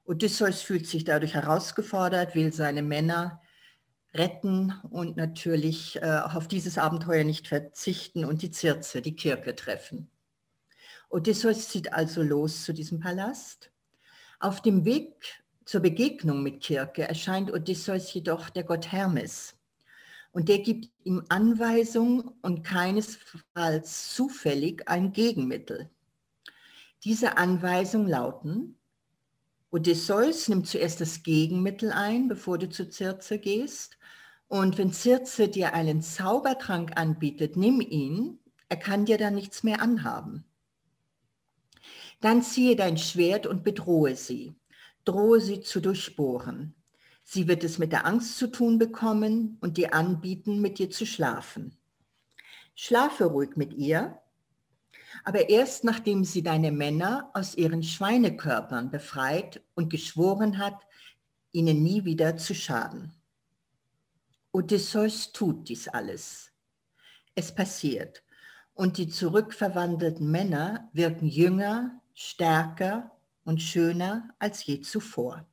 Odysseus 0.06 0.64
fühlt 0.64 0.88
sich 0.88 1.04
dadurch 1.04 1.36
herausgefordert, 1.36 2.34
will 2.34 2.52
seine 2.52 2.82
Männer 2.82 3.40
retten 4.16 4.74
und 4.90 5.18
natürlich 5.18 6.02
äh, 6.02 6.22
auf 6.24 6.48
dieses 6.48 6.80
Abenteuer 6.80 7.24
nicht 7.24 7.48
verzichten 7.48 8.26
und 8.26 8.42
die 8.42 8.52
Circe, 8.52 9.04
die 9.04 9.16
Kirke, 9.16 9.56
treffen. 9.56 10.10
Odysseus 11.10 11.70
zieht 11.70 11.94
also 11.94 12.24
los 12.24 12.64
zu 12.64 12.74
diesem 12.74 13.00
Palast. 13.00 13.72
Auf 14.40 14.64
dem 14.64 14.84
Weg 14.84 15.44
zur 15.70 15.82
Begegnung 15.82 16.42
mit 16.42 16.62
Kirke 16.62 17.08
erscheint 17.08 17.54
Odysseus 17.54 18.12
jedoch 18.12 18.50
der 18.50 18.64
Gott 18.64 18.92
Hermes. 18.92 19.56
Und 20.32 20.50
der 20.50 20.58
gibt 20.58 20.90
ihm 21.04 21.24
Anweisung 21.30 22.34
und 22.42 22.64
keinesfalls 22.64 24.16
zufällig 24.16 24.90
ein 24.90 25.12
Gegenmittel. 25.12 25.88
Diese 27.04 27.38
Anweisungen 27.38 28.08
lauten, 28.08 28.80
Odysseus 29.70 30.48
nimmt 30.48 30.66
zuerst 30.66 31.02
das 31.02 31.22
Gegenmittel 31.22 31.92
ein, 31.92 32.28
bevor 32.28 32.58
du 32.58 32.68
zu 32.68 32.92
Circe 32.92 33.38
gehst. 33.38 34.00
Und 34.48 34.80
wenn 34.80 34.92
Circe 34.92 35.50
dir 35.50 35.76
einen 35.76 36.02
Zaubertrank 36.02 36.98
anbietet, 36.98 37.58
nimm 37.58 37.80
ihn, 37.80 38.40
er 38.70 38.78
kann 38.78 39.06
dir 39.06 39.20
dann 39.20 39.36
nichts 39.36 39.62
mehr 39.62 39.84
anhaben. 39.84 40.46
Dann 42.22 42.42
ziehe 42.42 42.76
dein 42.76 42.98
Schwert 42.98 43.46
und 43.46 43.64
bedrohe 43.64 44.16
sie 44.16 44.56
drohe 45.10 45.42
sie 45.42 45.62
zu 45.62 45.80
durchbohren. 45.80 46.76
Sie 47.24 47.48
wird 47.48 47.64
es 47.64 47.80
mit 47.80 47.92
der 47.92 48.06
Angst 48.06 48.38
zu 48.38 48.48
tun 48.48 48.78
bekommen 48.78 49.58
und 49.60 49.78
dir 49.78 49.94
anbieten, 49.96 50.62
mit 50.62 50.78
dir 50.78 50.92
zu 50.92 51.06
schlafen. 51.06 51.76
Schlafe 52.76 53.26
ruhig 53.26 53.56
mit 53.56 53.74
ihr, 53.74 54.20
aber 55.24 55.50
erst 55.50 55.84
nachdem 55.84 56.24
sie 56.24 56.44
deine 56.44 56.72
Männer 56.72 57.32
aus 57.34 57.56
ihren 57.56 57.82
Schweinekörpern 57.82 58.92
befreit 58.92 59.64
und 59.74 59.90
geschworen 59.90 60.60
hat, 60.60 60.78
ihnen 61.52 61.82
nie 61.82 62.06
wieder 62.06 62.38
zu 62.38 62.54
schaden. 62.54 63.12
Odysseus 64.52 65.32
tut 65.32 65.70
dies 65.70 65.88
alles. 65.88 66.52
Es 67.34 67.54
passiert 67.54 68.24
und 68.76 68.98
die 68.98 69.10
zurückverwandelten 69.10 70.30
Männer 70.30 70.90
wirken 70.94 71.28
jünger, 71.28 72.00
stärker 72.14 73.12
und 73.50 73.64
schöner 73.64 74.30
als 74.38 74.64
je 74.64 74.80
zuvor. 74.80 75.44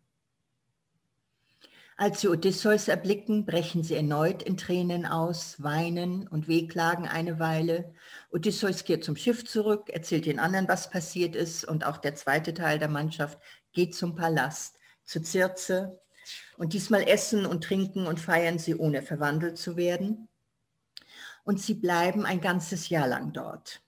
Als 1.97 2.21
sie 2.21 2.29
Odysseus 2.29 2.89
erblicken, 2.89 3.47
brechen 3.47 3.83
sie 3.83 3.95
erneut 3.95 4.43
in 4.43 4.59
Tränen 4.59 5.07
aus, 5.07 5.63
weinen 5.63 6.29
und 6.29 6.47
wehklagen 6.47 7.09
eine 7.09 7.39
Weile. 7.39 7.95
Odysseus 8.31 8.85
kehrt 8.85 9.03
zum 9.03 9.17
Schiff 9.17 9.47
zurück, 9.47 9.89
erzählt 9.89 10.27
den 10.27 10.39
anderen, 10.39 10.69
was 10.69 10.91
passiert 10.91 11.35
ist, 11.35 11.65
und 11.65 11.87
auch 11.87 11.97
der 11.97 12.15
zweite 12.15 12.53
Teil 12.53 12.79
der 12.79 12.91
Mannschaft 12.91 13.39
geht 13.73 13.95
zum 13.95 14.15
Palast, 14.15 14.77
zu 15.05 15.25
Circe. 15.25 15.99
Und 16.59 16.75
diesmal 16.75 17.09
essen 17.09 17.47
und 17.47 17.65
trinken 17.65 18.07
und 18.07 18.21
feiern 18.21 18.59
sie, 18.59 18.75
ohne 18.75 19.01
verwandelt 19.01 19.57
zu 19.57 19.79
werden. 19.79 20.29
Und 21.45 21.63
sie 21.63 21.75
bleiben 21.75 22.27
ein 22.27 22.43
ganzes 22.43 22.91
Jahr 22.91 23.09
lang 23.09 23.33
dort. 23.33 23.81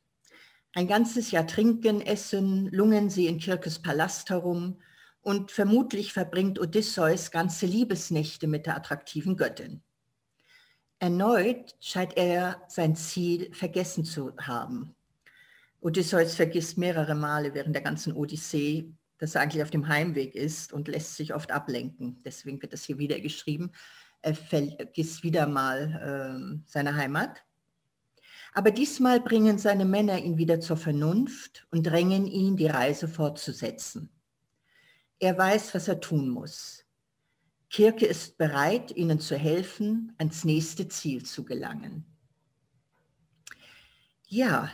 Ein 0.74 0.86
ganzes 0.86 1.30
Jahr 1.30 1.46
trinken, 1.46 2.00
essen, 2.00 2.68
lungen 2.70 3.10
sie 3.10 3.26
in 3.26 3.38
Kirkes 3.38 3.80
Palast 3.80 4.30
herum 4.30 4.78
und 5.22 5.50
vermutlich 5.50 6.12
verbringt 6.12 6.58
Odysseus 6.58 7.30
ganze 7.30 7.66
Liebesnächte 7.66 8.46
mit 8.46 8.66
der 8.66 8.76
attraktiven 8.76 9.36
Göttin. 9.36 9.82
Erneut 11.00 11.76
scheint 11.80 12.16
er 12.16 12.62
sein 12.68 12.96
Ziel 12.96 13.52
vergessen 13.54 14.04
zu 14.04 14.32
haben. 14.36 14.94
Odysseus 15.80 16.34
vergisst 16.34 16.76
mehrere 16.76 17.14
Male 17.14 17.54
während 17.54 17.74
der 17.74 17.82
ganzen 17.82 18.12
Odyssee, 18.12 18.92
dass 19.18 19.34
er 19.34 19.42
eigentlich 19.42 19.62
auf 19.62 19.70
dem 19.70 19.88
Heimweg 19.88 20.34
ist 20.34 20.72
und 20.72 20.88
lässt 20.88 21.16
sich 21.16 21.34
oft 21.34 21.52
ablenken. 21.52 22.20
Deswegen 22.24 22.60
wird 22.60 22.72
das 22.72 22.84
hier 22.84 22.98
wieder 22.98 23.20
geschrieben. 23.20 23.70
Er 24.22 24.34
vergisst 24.34 25.22
wieder 25.22 25.46
mal 25.46 26.60
äh, 26.62 26.62
seine 26.66 26.96
Heimat. 26.96 27.44
Aber 28.54 28.70
diesmal 28.70 29.20
bringen 29.20 29.58
seine 29.58 29.84
Männer 29.84 30.18
ihn 30.18 30.38
wieder 30.38 30.60
zur 30.60 30.76
Vernunft 30.76 31.66
und 31.70 31.84
drängen 31.84 32.26
ihn, 32.26 32.56
die 32.56 32.66
Reise 32.66 33.08
fortzusetzen. 33.08 34.10
Er 35.18 35.36
weiß, 35.36 35.74
was 35.74 35.88
er 35.88 36.00
tun 36.00 36.28
muss. 36.28 36.84
Kirke 37.70 38.06
ist 38.06 38.38
bereit, 38.38 38.96
ihnen 38.96 39.20
zu 39.20 39.36
helfen, 39.36 40.12
ans 40.18 40.44
nächste 40.44 40.88
Ziel 40.88 41.24
zu 41.24 41.44
gelangen. 41.44 42.04
Ja, 44.26 44.70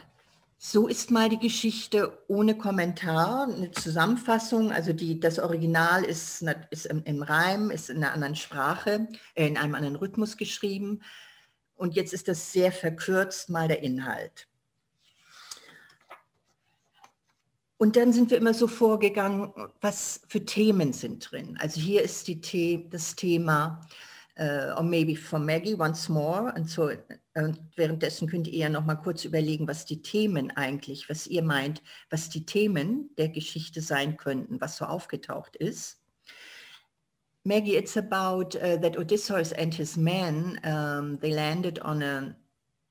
so 0.59 0.87
ist 0.87 1.11
mal 1.11 1.29
die 1.29 1.39
Geschichte 1.39 2.25
ohne 2.29 2.57
Kommentar, 2.57 3.49
eine 3.49 3.71
Zusammenfassung. 3.73 4.73
Also 4.73 4.93
die, 4.93 5.21
das 5.21 5.39
Original 5.39 6.05
ist, 6.05 6.43
ist 6.71 6.87
im, 6.87 7.03
im 7.05 7.23
Reim, 7.23 7.71
ist 7.71 7.91
in 7.91 7.99
einer 7.99 8.13
anderen 8.13 8.35
Sprache, 8.35 9.09
äh, 9.35 9.47
in 9.47 9.59
einem 9.59 9.75
anderen 9.75 9.97
Rhythmus 9.97 10.37
geschrieben. 10.37 11.03
Und 11.77 11.95
jetzt 11.95 12.13
ist 12.13 12.29
das 12.29 12.53
sehr 12.53 12.73
verkürzt 12.73 13.51
mal 13.51 13.69
der 13.69 13.83
Inhalt. 13.83 14.49
Und 17.77 17.97
dann 17.97 18.13
sind 18.13 18.31
wir 18.31 18.39
immer 18.39 18.55
so 18.55 18.67
vorgegangen, 18.67 19.53
was 19.81 20.23
für 20.29 20.45
Themen 20.45 20.93
sind 20.93 21.31
drin. 21.31 21.59
Also 21.61 21.81
hier 21.81 22.03
ist 22.03 22.29
die, 22.29 22.89
das 22.89 23.17
Thema, 23.17 23.81
uh, 24.39 24.79
or 24.79 24.83
maybe 24.83 25.17
for 25.17 25.39
Maggie 25.39 25.75
once 25.75 26.09
more. 26.09 26.53
Und, 26.57 26.71
so, 26.71 26.91
und 27.35 27.61
währenddessen 27.77 28.29
könnt 28.29 28.47
ihr 28.47 28.61
ja 28.61 28.69
noch 28.69 28.85
mal 28.85 28.95
kurz 28.95 29.25
überlegen, 29.25 29.67
was 29.67 29.85
die 29.85 30.03
Themen 30.03 30.51
eigentlich, 30.53 31.09
was 31.09 31.27
ihr 31.27 31.43
meint, 31.43 31.83
was 32.11 32.31
die 32.31 32.47
Themen 32.47 33.11
der 33.19 33.29
Geschichte 33.29 33.81
sein 33.81 34.17
könnten, 34.17 34.61
was 34.61 34.77
so 34.77 34.85
aufgetaucht 34.85 35.57
ist. 35.57 36.04
Maggie, 37.47 37.77
it's 37.77 37.97
about 37.99 38.57
uh, 38.57 38.77
that 38.77 38.97
Odysseus 38.97 39.53
and 39.53 39.75
his 39.75 39.99
men, 39.99 40.59
um, 40.65 41.19
they 41.19 41.33
landed 41.33 41.79
on 41.81 42.03
a 42.03 42.37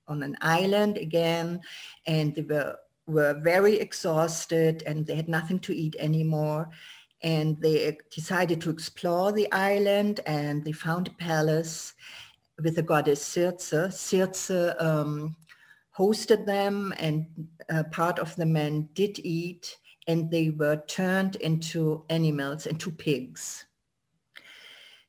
on 0.07 0.21
an 0.21 0.35
island 0.41 0.97
again, 0.97 1.61
and 2.05 2.35
they 2.35 2.43
were 2.43 2.75
were 3.07 3.33
very 3.41 3.79
exhausted, 3.79 4.83
and 4.85 5.05
they 5.05 5.15
had 5.15 5.27
nothing 5.27 5.59
to 5.59 5.75
eat 5.75 5.95
anymore. 5.97 6.69
And 7.23 7.59
they 7.61 7.97
decided 8.13 8.61
to 8.61 8.69
explore 8.69 9.31
the 9.31 9.51
island, 9.51 10.19
and 10.25 10.63
they 10.63 10.73
found 10.73 11.07
a 11.07 11.11
palace 11.11 11.93
with 12.61 12.75
the 12.75 12.83
goddess 12.83 13.25
Circe. 13.25 13.73
Circe 13.99 14.51
um, 14.79 15.35
hosted 15.97 16.45
them, 16.45 16.93
and 16.97 17.25
uh, 17.71 17.83
part 17.91 18.19
of 18.19 18.35
the 18.35 18.45
men 18.45 18.89
did 18.93 19.19
eat, 19.19 19.77
and 20.07 20.29
they 20.29 20.51
were 20.51 20.83
turned 20.87 21.37
into 21.37 22.03
animals, 22.09 22.67
into 22.67 22.91
pigs. 22.91 23.65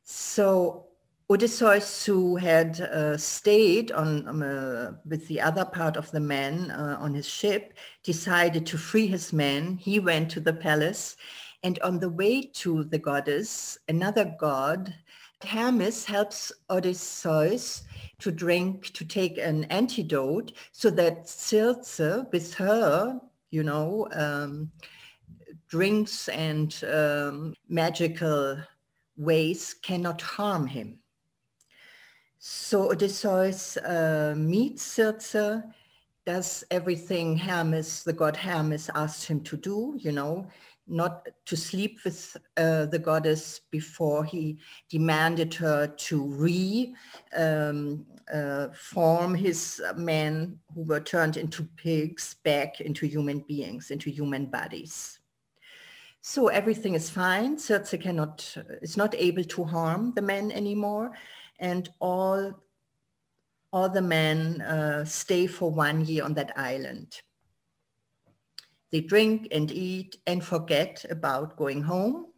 So 0.05 0.87
Odysseus, 1.29 2.05
who 2.05 2.37
had 2.37 2.81
uh, 2.81 3.17
stayed 3.17 3.91
on 3.93 4.29
um, 4.29 4.43
uh, 4.43 4.93
with 5.07 5.27
the 5.27 5.41
other 5.41 5.65
part 5.65 5.97
of 5.97 6.11
the 6.11 6.21
men 6.21 6.71
uh, 6.71 6.97
on 7.01 7.15
his 7.15 7.27
ship, 7.27 7.75
decided 8.03 8.67
to 8.67 8.79
free 8.79 9.07
his 9.07 9.33
men. 9.33 9.77
He 9.77 9.99
went 9.99 10.31
to 10.33 10.41
the 10.41 10.53
palace, 10.53 11.17
and 11.63 11.79
on 11.81 11.99
the 11.99 12.11
way 12.11 12.43
to 12.43 12.85
the 12.85 12.99
goddess, 12.99 13.79
another 13.89 14.35
god 14.39 14.95
Hermes 15.45 16.05
helps 16.05 16.53
Odysseus 16.71 17.83
to 18.19 18.31
drink, 18.31 18.93
to 18.95 19.05
take 19.05 19.39
an 19.39 19.65
antidote 19.65 20.53
so 20.73 20.91
that 20.91 21.29
Circe, 21.29 22.01
with 22.33 22.55
her, 22.55 23.21
you 23.51 23.63
know, 23.63 24.09
um, 24.13 24.71
drinks 25.69 26.29
and 26.29 26.83
um, 26.93 27.55
magical 27.69 28.59
ways 29.17 29.75
cannot 29.83 30.21
harm 30.21 30.67
him. 30.67 30.99
So 32.39 32.91
Odysseus 32.93 33.77
uh, 33.79 34.35
meets 34.37 34.83
Circe, 34.83 35.63
does 36.27 36.65
everything 36.71 37.37
Hermes, 37.37 38.03
the 38.03 38.13
god 38.13 38.37
Hermes, 38.37 38.91
asked 38.95 39.27
him 39.27 39.41
to 39.45 39.57
do, 39.57 39.97
you 39.99 40.13
know, 40.13 40.47
not 40.87 41.27
to 41.47 41.57
sleep 41.57 42.01
with 42.05 42.37
uh, 42.57 42.87
the 42.87 42.99
goddess 42.99 43.61
before 43.71 44.25
he 44.25 44.59
demanded 44.91 45.55
her 45.55 45.87
to 45.87 46.23
re 46.23 46.95
um, 47.37 48.05
uh, 48.33 48.69
form 48.73 49.35
his 49.35 49.81
men 49.97 50.59
who 50.75 50.83
were 50.83 51.01
turned 51.01 51.37
into 51.37 51.65
pigs 51.77 52.37
back 52.45 52.81
into 52.81 53.07
human 53.07 53.41
beings, 53.41 53.91
into 53.91 54.11
human 54.11 54.47
bodies. 54.47 55.19
So 56.27 56.49
everything 56.49 56.95
is 56.95 57.11
fine. 57.11 57.59
Circe 57.59 57.95
cannot, 58.01 58.57
is 58.81 58.97
not 58.97 59.15
able 59.15 59.45
to 59.45 59.63
harm 59.63 60.15
the 60.17 60.23
men 60.23 60.51
anymore. 60.53 61.11
And 61.61 61.91
all, 62.01 62.63
all 63.75 63.91
the 63.91 64.01
men 64.01 64.63
uh, 64.63 65.05
stay 65.05 65.47
for 65.47 65.71
one 65.71 66.07
year 66.07 66.25
on 66.25 66.33
that 66.33 66.53
island. 66.57 67.21
They 68.91 69.03
drink 69.03 69.49
and 69.53 69.71
eat 69.71 70.17
and 70.27 70.43
forget 70.43 71.05
about 71.11 71.59
going 71.59 71.83
home. 71.83 72.29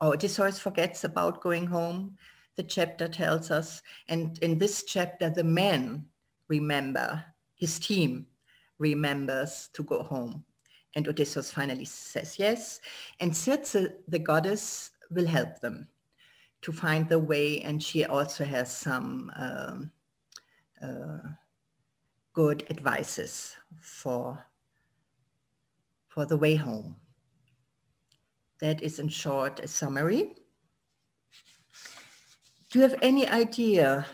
Odysseus 0.00 0.60
forgets 0.60 1.02
about 1.02 1.42
going 1.42 1.66
home, 1.66 2.16
the 2.54 2.62
chapter 2.62 3.08
tells 3.08 3.50
us. 3.50 3.82
And 4.06 4.38
in 4.42 4.58
this 4.58 4.84
chapter, 4.84 5.28
the 5.28 5.42
men 5.42 6.06
remember, 6.46 7.24
his 7.56 7.80
team 7.80 8.26
remembers 8.78 9.70
to 9.72 9.82
go 9.82 10.04
home. 10.04 10.44
And 10.96 11.08
Odysseus 11.08 11.50
finally 11.50 11.84
says 11.84 12.38
yes. 12.38 12.80
And 13.20 13.36
Circe, 13.36 13.76
the 14.06 14.18
goddess, 14.18 14.90
will 15.10 15.26
help 15.26 15.60
them 15.60 15.88
to 16.62 16.72
find 16.72 17.08
the 17.08 17.18
way. 17.18 17.60
And 17.62 17.82
she 17.82 18.04
also 18.04 18.44
has 18.44 18.74
some 18.74 19.30
um, 19.36 19.90
uh, 20.82 21.28
good 22.32 22.64
advices 22.70 23.56
for 23.80 24.46
for 26.08 26.26
the 26.26 26.36
way 26.36 26.54
home. 26.54 26.94
That 28.60 28.82
is 28.82 29.00
in 29.00 29.08
short 29.08 29.58
a 29.60 29.66
summary. 29.68 30.36
Do 32.70 32.78
you 32.78 32.82
have 32.82 32.98
any 33.02 33.28
idea? 33.28 34.06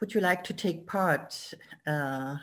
Would 0.00 0.14
you 0.14 0.22
like 0.22 0.42
to 0.44 0.54
take 0.54 0.86
part? 0.86 1.52
Uh, 1.86 2.36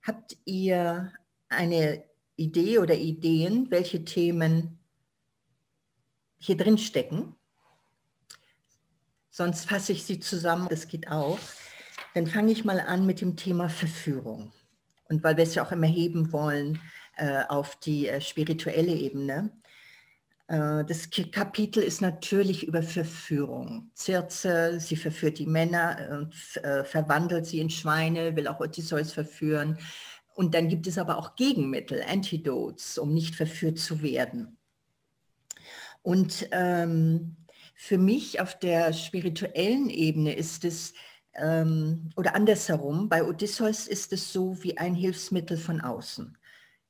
habt 0.00 0.34
ihr 0.44 1.12
eine 1.50 2.04
Idee 2.42 2.78
oder 2.78 2.94
Ideen, 2.94 3.70
welche 3.70 4.04
Themen 4.04 4.78
hier 6.38 6.56
drin 6.56 6.78
stecken? 6.78 7.36
Sonst 9.30 9.66
fasse 9.66 9.92
ich 9.92 10.04
sie 10.04 10.20
zusammen, 10.20 10.68
das 10.68 10.88
geht 10.88 11.08
auch. 11.08 11.38
Dann 12.14 12.26
fange 12.26 12.52
ich 12.52 12.64
mal 12.64 12.80
an 12.80 13.06
mit 13.06 13.20
dem 13.20 13.36
Thema 13.36 13.68
Verführung. 13.68 14.52
Und 15.08 15.24
weil 15.24 15.36
wir 15.36 15.44
es 15.44 15.54
ja 15.54 15.64
auch 15.64 15.72
immer 15.72 15.86
heben 15.86 16.32
wollen, 16.32 16.78
äh, 17.16 17.44
auf 17.48 17.76
die 17.76 18.08
äh, 18.08 18.22
spirituelle 18.22 18.92
Ebene. 18.92 19.52
Äh, 20.48 20.84
das 20.84 21.10
Kapitel 21.30 21.82
ist 21.82 22.00
natürlich 22.00 22.66
über 22.66 22.82
Verführung. 22.82 23.90
Circe, 23.94 24.80
sie 24.80 24.96
verführt 24.96 25.38
die 25.38 25.46
Männer 25.46 26.08
und 26.10 26.34
verwandelt 26.84 27.44
sie 27.44 27.60
in 27.60 27.68
Schweine, 27.68 28.34
will 28.34 28.48
auch 28.48 28.60
Odysseus 28.60 29.12
verführen. 29.12 29.78
Und 30.34 30.54
dann 30.54 30.68
gibt 30.68 30.86
es 30.86 30.98
aber 30.98 31.18
auch 31.18 31.36
Gegenmittel, 31.36 32.02
Antidotes, 32.08 32.98
um 32.98 33.12
nicht 33.12 33.34
verführt 33.34 33.78
zu 33.78 34.02
werden. 34.02 34.56
Und 36.02 36.48
ähm, 36.52 37.36
für 37.74 37.98
mich 37.98 38.40
auf 38.40 38.58
der 38.58 38.92
spirituellen 38.92 39.90
Ebene 39.90 40.34
ist 40.34 40.64
es, 40.64 40.94
ähm, 41.34 42.10
oder 42.16 42.34
andersherum, 42.34 43.08
bei 43.08 43.24
Odysseus 43.24 43.86
ist 43.86 44.12
es 44.12 44.32
so 44.32 44.62
wie 44.62 44.78
ein 44.78 44.94
Hilfsmittel 44.94 45.56
von 45.56 45.80
außen. 45.80 46.36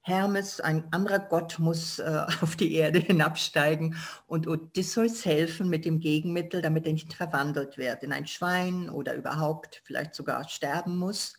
Hermes, 0.04 0.60
ein 0.60 0.92
anderer 0.92 1.20
Gott, 1.20 1.58
muss 1.60 2.00
äh, 2.00 2.26
auf 2.40 2.56
die 2.56 2.74
Erde 2.74 2.98
hinabsteigen 2.98 3.96
und 4.26 4.48
Odysseus 4.48 5.24
helfen 5.24 5.68
mit 5.68 5.84
dem 5.84 6.00
Gegenmittel, 6.00 6.60
damit 6.60 6.86
er 6.86 6.92
nicht 6.92 7.14
verwandelt 7.14 7.78
wird 7.78 8.02
in 8.02 8.12
ein 8.12 8.26
Schwein 8.26 8.90
oder 8.90 9.14
überhaupt 9.14 9.80
vielleicht 9.84 10.14
sogar 10.14 10.48
sterben 10.48 10.96
muss. 10.96 11.34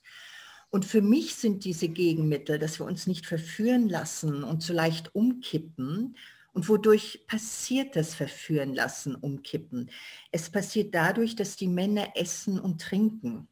Und 0.73 0.85
für 0.85 1.03
mich 1.03 1.35
sind 1.35 1.65
diese 1.65 1.87
Gegenmittel, 1.87 2.57
dass 2.57 2.79
wir 2.79 2.87
uns 2.87 3.05
nicht 3.05 3.27
verführen 3.27 3.87
lassen 3.87 4.43
und 4.43 4.63
so 4.63 4.73
leicht 4.73 5.13
umkippen. 5.13 6.17
Und 6.51 6.67
wodurch 6.67 7.25
passiert 7.27 7.95
das 7.95 8.15
Verführen 8.15 8.73
lassen, 8.73 9.13
umkippen? 9.13 9.91
Es 10.31 10.49
passiert 10.49 10.95
dadurch, 10.95 11.35
dass 11.35 11.57
die 11.57 11.67
Männer 11.67 12.13
essen 12.15 12.59
und 12.59 12.81
trinken. 12.81 13.47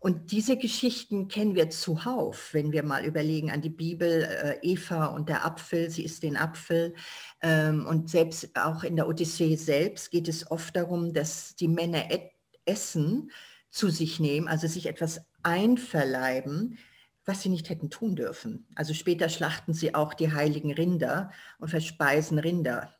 Und 0.00 0.32
diese 0.32 0.56
Geschichten 0.56 1.28
kennen 1.28 1.54
wir 1.54 1.70
zuhauf, 1.70 2.52
wenn 2.52 2.72
wir 2.72 2.82
mal 2.82 3.04
überlegen 3.04 3.52
an 3.52 3.62
die 3.62 3.70
Bibel, 3.70 4.24
äh, 4.24 4.58
Eva 4.60 5.06
und 5.06 5.28
der 5.28 5.46
Apfel, 5.46 5.88
sie 5.88 6.04
isst 6.04 6.24
den 6.24 6.36
Apfel. 6.36 6.96
Ähm, 7.42 7.86
und 7.86 8.10
selbst 8.10 8.50
auch 8.56 8.82
in 8.82 8.96
der 8.96 9.06
Odyssee 9.06 9.54
selbst 9.54 10.10
geht 10.10 10.26
es 10.26 10.50
oft 10.50 10.74
darum, 10.74 11.12
dass 11.12 11.54
die 11.54 11.68
Männer 11.68 12.10
et 12.10 12.32
Essen 12.64 13.30
zu 13.70 13.88
sich 13.88 14.18
nehmen, 14.18 14.48
also 14.48 14.66
sich 14.66 14.86
etwas 14.86 15.20
einverleiben, 15.44 16.78
was 17.24 17.42
sie 17.42 17.48
nicht 17.48 17.70
hätten 17.70 17.90
tun 17.90 18.16
dürfen. 18.16 18.66
Also 18.74 18.92
später 18.94 19.28
schlachten 19.28 19.72
sie 19.72 19.94
auch 19.94 20.14
die 20.14 20.32
heiligen 20.32 20.72
Rinder 20.72 21.30
und 21.58 21.68
verspeisen 21.68 22.38
Rinder. 22.38 22.94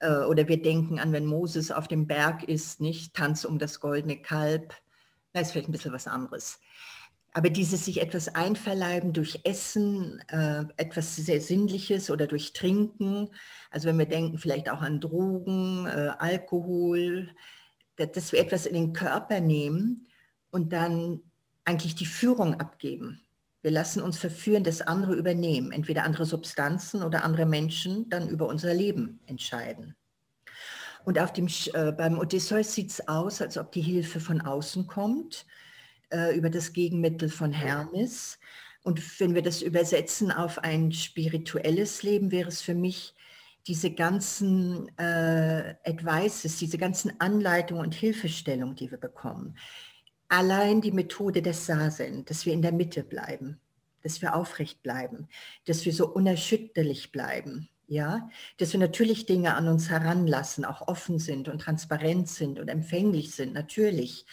Äh, 0.00 0.24
oder 0.24 0.48
wir 0.48 0.62
denken 0.62 0.98
an, 0.98 1.12
wenn 1.12 1.26
Moses 1.26 1.70
auf 1.70 1.88
dem 1.88 2.06
Berg 2.06 2.44
ist, 2.44 2.80
nicht 2.80 3.14
Tanz 3.14 3.44
um 3.44 3.58
das 3.58 3.80
goldene 3.80 4.20
Kalb 4.20 4.74
das 5.34 5.48
ist 5.48 5.52
vielleicht 5.52 5.68
ein 5.68 5.72
bisschen 5.72 5.92
was 5.92 6.06
anderes. 6.06 6.60
Aber 7.32 7.50
dieses 7.50 7.84
sich 7.84 8.00
etwas 8.00 8.28
einverleiben 8.28 9.12
durch 9.12 9.40
Essen, 9.42 10.20
äh, 10.28 10.64
etwas 10.76 11.16
sehr 11.16 11.40
Sinnliches 11.40 12.08
oder 12.08 12.28
durch 12.28 12.52
Trinken, 12.52 13.28
also 13.72 13.88
wenn 13.88 13.98
wir 13.98 14.06
denken 14.06 14.38
vielleicht 14.38 14.70
auch 14.70 14.80
an 14.80 15.00
Drogen, 15.00 15.86
äh, 15.86 16.12
Alkohol, 16.18 17.30
dass 17.96 18.30
wir 18.30 18.38
etwas 18.38 18.66
in 18.66 18.74
den 18.74 18.92
Körper 18.92 19.40
nehmen 19.40 20.06
und 20.50 20.72
dann 20.72 21.20
eigentlich 21.64 21.94
die 21.94 22.06
Führung 22.06 22.60
abgeben. 22.60 23.20
Wir 23.62 23.70
lassen 23.70 24.02
uns 24.02 24.18
verführen, 24.18 24.64
dass 24.64 24.82
andere 24.82 25.14
übernehmen, 25.14 25.72
entweder 25.72 26.04
andere 26.04 26.26
Substanzen 26.26 27.02
oder 27.02 27.24
andere 27.24 27.46
Menschen 27.46 28.08
dann 28.10 28.28
über 28.28 28.46
unser 28.46 28.74
Leben 28.74 29.20
entscheiden. 29.26 29.96
Und 31.04 31.18
auf 31.18 31.32
dem, 31.32 31.48
äh, 31.72 31.92
beim 31.92 32.18
Odysseus 32.18 32.74
sieht 32.74 32.90
es 32.90 33.08
aus, 33.08 33.40
als 33.40 33.58
ob 33.58 33.72
die 33.72 33.80
Hilfe 33.80 34.20
von 34.20 34.40
außen 34.40 34.86
kommt, 34.86 35.46
äh, 36.10 36.36
über 36.36 36.50
das 36.50 36.72
Gegenmittel 36.72 37.28
von 37.28 37.52
Hermes. 37.52 38.38
Und 38.82 39.20
wenn 39.20 39.34
wir 39.34 39.42
das 39.42 39.62
übersetzen 39.62 40.30
auf 40.30 40.58
ein 40.58 40.92
spirituelles 40.92 42.02
Leben, 42.02 42.30
wäre 42.30 42.48
es 42.48 42.60
für 42.60 42.74
mich 42.74 43.14
diese 43.66 43.90
ganzen 43.90 44.88
äh, 44.98 45.74
Advices, 45.84 46.58
diese 46.58 46.76
ganzen 46.76 47.18
Anleitungen 47.18 47.82
und 47.82 47.94
Hilfestellungen, 47.94 48.76
die 48.76 48.90
wir 48.90 48.98
bekommen. 48.98 49.56
Allein 50.36 50.80
die 50.80 50.90
Methode 50.90 51.42
des 51.42 51.64
Sasen, 51.64 52.24
dass 52.24 52.44
wir 52.44 52.52
in 52.52 52.60
der 52.60 52.72
Mitte 52.72 53.04
bleiben, 53.04 53.60
dass 54.02 54.20
wir 54.20 54.34
aufrecht 54.34 54.82
bleiben, 54.82 55.28
dass 55.64 55.84
wir 55.84 55.92
so 55.92 56.08
unerschütterlich 56.08 57.12
bleiben, 57.12 57.68
ja, 57.86 58.28
dass 58.56 58.72
wir 58.72 58.80
natürlich 58.80 59.26
Dinge 59.26 59.54
an 59.54 59.68
uns 59.68 59.90
heranlassen, 59.90 60.64
auch 60.64 60.88
offen 60.88 61.20
sind 61.20 61.48
und 61.48 61.60
transparent 61.60 62.28
sind 62.28 62.58
und 62.58 62.66
empfänglich 62.66 63.30
sind, 63.30 63.54
natürlich. 63.54 64.26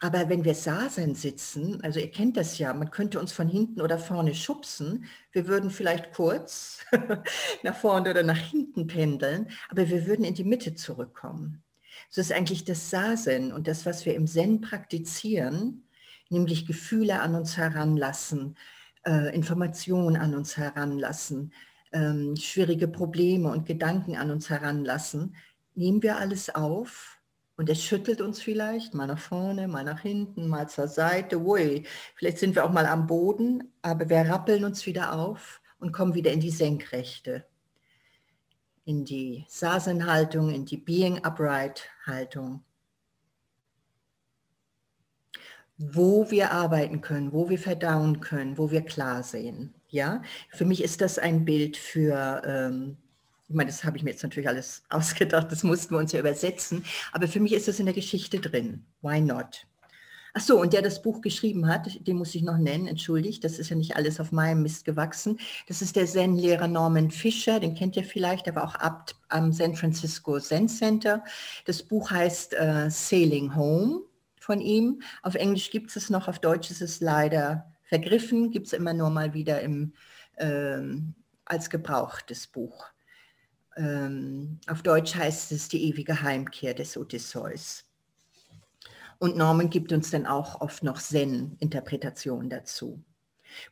Aber 0.00 0.30
wenn 0.30 0.42
wir 0.46 0.54
Sasen 0.54 1.14
sitzen, 1.14 1.82
also 1.82 2.00
ihr 2.00 2.10
kennt 2.10 2.38
das 2.38 2.56
ja, 2.56 2.72
man 2.72 2.90
könnte 2.90 3.20
uns 3.20 3.32
von 3.32 3.46
hinten 3.46 3.82
oder 3.82 3.98
vorne 3.98 4.34
schubsen, 4.34 5.04
wir 5.32 5.48
würden 5.48 5.68
vielleicht 5.68 6.14
kurz 6.14 6.78
nach 7.62 7.76
vorne 7.76 8.08
oder 8.08 8.22
nach 8.22 8.38
hinten 8.38 8.86
pendeln, 8.86 9.50
aber 9.68 9.86
wir 9.90 10.06
würden 10.06 10.24
in 10.24 10.32
die 10.32 10.44
Mitte 10.44 10.74
zurückkommen. 10.74 11.62
So 12.14 12.20
ist 12.20 12.30
eigentlich 12.30 12.64
das 12.64 12.90
Sasen 12.90 13.54
und 13.54 13.66
das, 13.66 13.86
was 13.86 14.04
wir 14.04 14.14
im 14.14 14.26
Zen 14.26 14.60
praktizieren, 14.60 15.88
nämlich 16.28 16.66
Gefühle 16.66 17.22
an 17.22 17.34
uns 17.34 17.56
heranlassen, 17.56 18.58
äh, 19.06 19.34
Informationen 19.34 20.16
an 20.16 20.34
uns 20.34 20.58
heranlassen, 20.58 21.54
ähm, 21.90 22.36
schwierige 22.36 22.86
Probleme 22.86 23.50
und 23.50 23.64
Gedanken 23.64 24.16
an 24.16 24.30
uns 24.30 24.50
heranlassen, 24.50 25.36
nehmen 25.74 26.02
wir 26.02 26.18
alles 26.18 26.54
auf 26.54 27.18
und 27.56 27.70
es 27.70 27.82
schüttelt 27.82 28.20
uns 28.20 28.42
vielleicht 28.42 28.92
mal 28.92 29.06
nach 29.06 29.18
vorne, 29.18 29.66
mal 29.66 29.84
nach 29.84 30.00
hinten, 30.00 30.48
mal 30.48 30.68
zur 30.68 30.88
Seite. 30.88 31.40
Ui, 31.40 31.86
vielleicht 32.14 32.36
sind 32.36 32.54
wir 32.54 32.66
auch 32.66 32.72
mal 32.72 32.84
am 32.84 33.06
Boden, 33.06 33.72
aber 33.80 34.10
wir 34.10 34.18
rappeln 34.18 34.64
uns 34.64 34.84
wieder 34.84 35.14
auf 35.14 35.62
und 35.78 35.92
kommen 35.92 36.14
wieder 36.14 36.30
in 36.30 36.40
die 36.40 36.50
Senkrechte, 36.50 37.46
in 38.84 39.04
die 39.04 39.44
Sasen-Haltung, 39.48 40.50
in 40.50 40.64
die 40.64 40.76
Being 40.76 41.24
Upright-Haltung. 41.24 42.64
wo 45.78 46.30
wir 46.30 46.52
arbeiten 46.52 47.00
können, 47.00 47.32
wo 47.32 47.48
wir 47.48 47.58
verdauen 47.58 48.20
können, 48.20 48.58
wo 48.58 48.70
wir 48.70 48.82
klar 48.82 49.22
sehen. 49.22 49.74
Ja, 49.88 50.22
für 50.50 50.64
mich 50.64 50.82
ist 50.82 51.00
das 51.00 51.18
ein 51.18 51.44
Bild 51.44 51.76
für, 51.76 52.42
ähm, 52.46 52.96
ich 53.48 53.54
meine, 53.54 53.70
das 53.70 53.84
habe 53.84 53.96
ich 53.96 54.02
mir 54.02 54.10
jetzt 54.10 54.22
natürlich 54.22 54.48
alles 54.48 54.84
ausgedacht, 54.90 55.50
das 55.50 55.64
mussten 55.64 55.94
wir 55.94 55.98
uns 55.98 56.12
ja 56.12 56.20
übersetzen, 56.20 56.84
aber 57.12 57.26
für 57.26 57.40
mich 57.40 57.52
ist 57.52 57.68
das 57.68 57.80
in 57.80 57.86
der 57.86 57.94
Geschichte 57.94 58.38
drin. 58.38 58.84
Why 59.00 59.20
not? 59.20 59.66
Ach 60.34 60.40
so, 60.40 60.58
und 60.58 60.72
der 60.72 60.80
das 60.80 61.02
Buch 61.02 61.20
geschrieben 61.20 61.68
hat, 61.68 62.06
den 62.06 62.16
muss 62.16 62.34
ich 62.34 62.42
noch 62.42 62.56
nennen, 62.56 62.86
entschuldigt, 62.86 63.44
das 63.44 63.58
ist 63.58 63.68
ja 63.68 63.76
nicht 63.76 63.96
alles 63.96 64.18
auf 64.18 64.32
meinem 64.32 64.62
Mist 64.62 64.86
gewachsen. 64.86 65.38
Das 65.68 65.82
ist 65.82 65.94
der 65.94 66.06
Zen-Lehrer 66.06 66.68
Norman 66.68 67.10
Fischer, 67.10 67.60
den 67.60 67.74
kennt 67.74 67.96
ihr 67.96 68.04
vielleicht, 68.04 68.52
war 68.54 68.64
auch 68.64 68.74
Abt 68.76 69.14
am 69.28 69.52
San 69.52 69.74
Francisco 69.74 70.40
Zen 70.40 70.68
Center. 70.68 71.22
Das 71.66 71.82
Buch 71.82 72.10
heißt 72.10 72.54
äh, 72.54 72.88
Sailing 72.90 73.54
Home 73.54 74.00
von 74.40 74.62
ihm. 74.62 75.02
Auf 75.22 75.34
Englisch 75.34 75.70
gibt 75.70 75.94
es 75.94 76.08
noch, 76.08 76.28
auf 76.28 76.38
Deutsch 76.38 76.70
ist 76.70 76.80
es 76.80 77.00
leider 77.00 77.70
vergriffen, 77.82 78.50
gibt 78.50 78.68
es 78.68 78.72
immer 78.72 78.94
nur 78.94 79.10
mal 79.10 79.34
wieder 79.34 79.60
im, 79.60 79.92
ähm, 80.38 81.14
als 81.44 81.68
gebrauchtes 81.68 82.46
Buch. 82.46 82.86
Ähm, 83.76 84.60
auf 84.66 84.82
Deutsch 84.82 85.14
heißt 85.14 85.52
es 85.52 85.68
die 85.68 85.90
ewige 85.90 86.22
Heimkehr 86.22 86.72
des 86.72 86.96
Odysseus. 86.96 87.84
Und 89.22 89.36
Norman 89.36 89.70
gibt 89.70 89.92
uns 89.92 90.10
dann 90.10 90.26
auch 90.26 90.60
oft 90.60 90.82
noch 90.82 91.00
Zen-Interpretationen 91.00 92.50
dazu. 92.50 93.04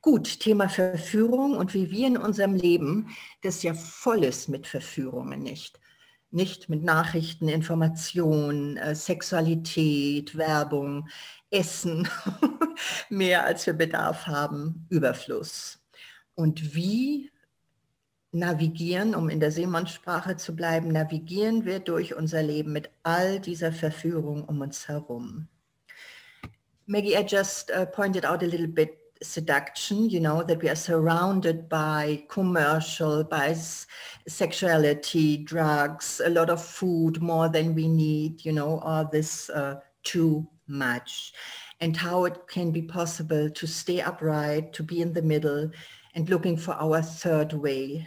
Gut, 0.01 0.39
Thema 0.39 0.69
Verführung 0.69 1.57
und 1.57 1.75
wie 1.75 1.91
wir 1.91 2.07
in 2.07 2.17
unserem 2.17 2.55
Leben, 2.55 3.09
das 3.43 3.65
ja 3.65 3.75
voll 3.75 4.23
ist 4.23 4.49
mit 4.49 4.69
Verführungen, 4.69 5.43
nicht? 5.43 5.81
Nicht 6.31 6.69
mit 6.69 6.85
Nachrichten, 6.85 7.49
Informationen, 7.49 8.77
äh, 8.77 8.95
Sexualität, 8.95 10.39
Werbung, 10.39 11.09
Essen, 11.51 12.09
mehr 13.09 13.45
als 13.45 13.67
wir 13.67 13.75
Bedarf 13.75 14.29
haben, 14.29 14.87
Überfluss. 14.89 15.81
Und 16.37 16.77
wie 16.77 17.33
navigieren, 18.33 19.15
um 19.15 19.29
in 19.29 19.41
der 19.41 19.51
Seemannssprache 19.51 20.37
zu 20.37 20.55
bleiben, 20.55 20.89
navigieren 20.89 21.65
wir 21.65 21.81
durch 21.81 22.15
unser 22.15 22.43
Leben 22.43 22.73
mit 22.73 22.91
all 23.03 23.41
dieser 23.41 23.73
Verführung 23.73 24.45
um 24.45 24.61
uns 24.61 24.89
herum. 24.89 25.49
Maggie, 26.87 27.17
I 27.17 27.25
just 27.27 27.71
uh, 27.71 27.87
pointed 27.87 28.25
out 28.25 28.43
a 28.43 28.47
little 28.47 28.67
bit 28.67 28.97
seduction, 29.23 30.09
you 30.09 30.19
know, 30.19 30.43
that 30.43 30.63
we 30.63 30.69
are 30.69 30.77
surrounded 30.77 31.69
by 31.69 32.25
commercial, 32.29 33.23
by 33.23 33.55
sexuality, 34.27 35.39
drugs, 35.39 36.21
a 36.25 36.31
lot 36.31 36.51
of 36.51 36.65
food, 36.65 37.21
more 37.21 37.49
than 37.49 37.75
we 37.75 37.87
need, 37.87 38.45
you 38.45 38.53
know, 38.53 38.79
all 38.81 39.05
this 39.05 39.51
uh, 39.51 39.77
too 40.03 40.47
much. 40.67 41.33
And 41.81 41.97
how 41.97 42.25
it 42.25 42.47
can 42.49 42.71
be 42.71 42.83
possible 42.83 43.51
to 43.51 43.67
stay 43.67 44.01
upright, 44.01 44.73
to 44.75 44.83
be 44.83 45.01
in 45.01 45.13
the 45.13 45.23
middle, 45.23 45.71
and 46.15 46.29
looking 46.29 46.57
for 46.57 46.75
our 46.75 47.03
third 47.03 47.53
way, 47.53 48.07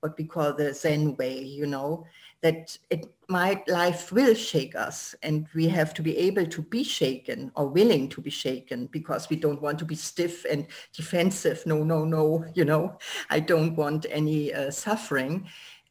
what 0.00 0.16
we 0.16 0.24
call 0.24 0.52
the 0.52 0.72
Zen 0.74 1.14
way, 1.16 1.42
you 1.42 1.66
know, 1.66 2.04
that 2.42 2.76
it 2.88 3.06
might 3.28 3.68
life 3.68 4.10
will 4.10 4.34
shake 4.34 4.74
us 4.74 5.14
and 5.22 5.46
we 5.54 5.68
have 5.68 5.92
to 5.94 6.02
be 6.02 6.16
able 6.16 6.46
to 6.46 6.62
be 6.62 6.82
shaken 6.82 7.52
or 7.54 7.68
willing 7.68 8.08
to 8.08 8.20
be 8.20 8.30
shaken 8.30 8.86
because 8.86 9.28
we 9.28 9.36
don't 9.36 9.60
want 9.60 9.78
to 9.78 9.84
be 9.84 9.94
stiff 9.94 10.44
and 10.46 10.66
defensive. 10.94 11.62
No, 11.66 11.84
no, 11.84 12.04
no, 12.04 12.44
you 12.54 12.64
know, 12.64 12.96
I 13.28 13.40
don't 13.40 13.76
want 13.76 14.06
any 14.10 14.52
uh, 14.54 14.70
suffering. 14.70 15.46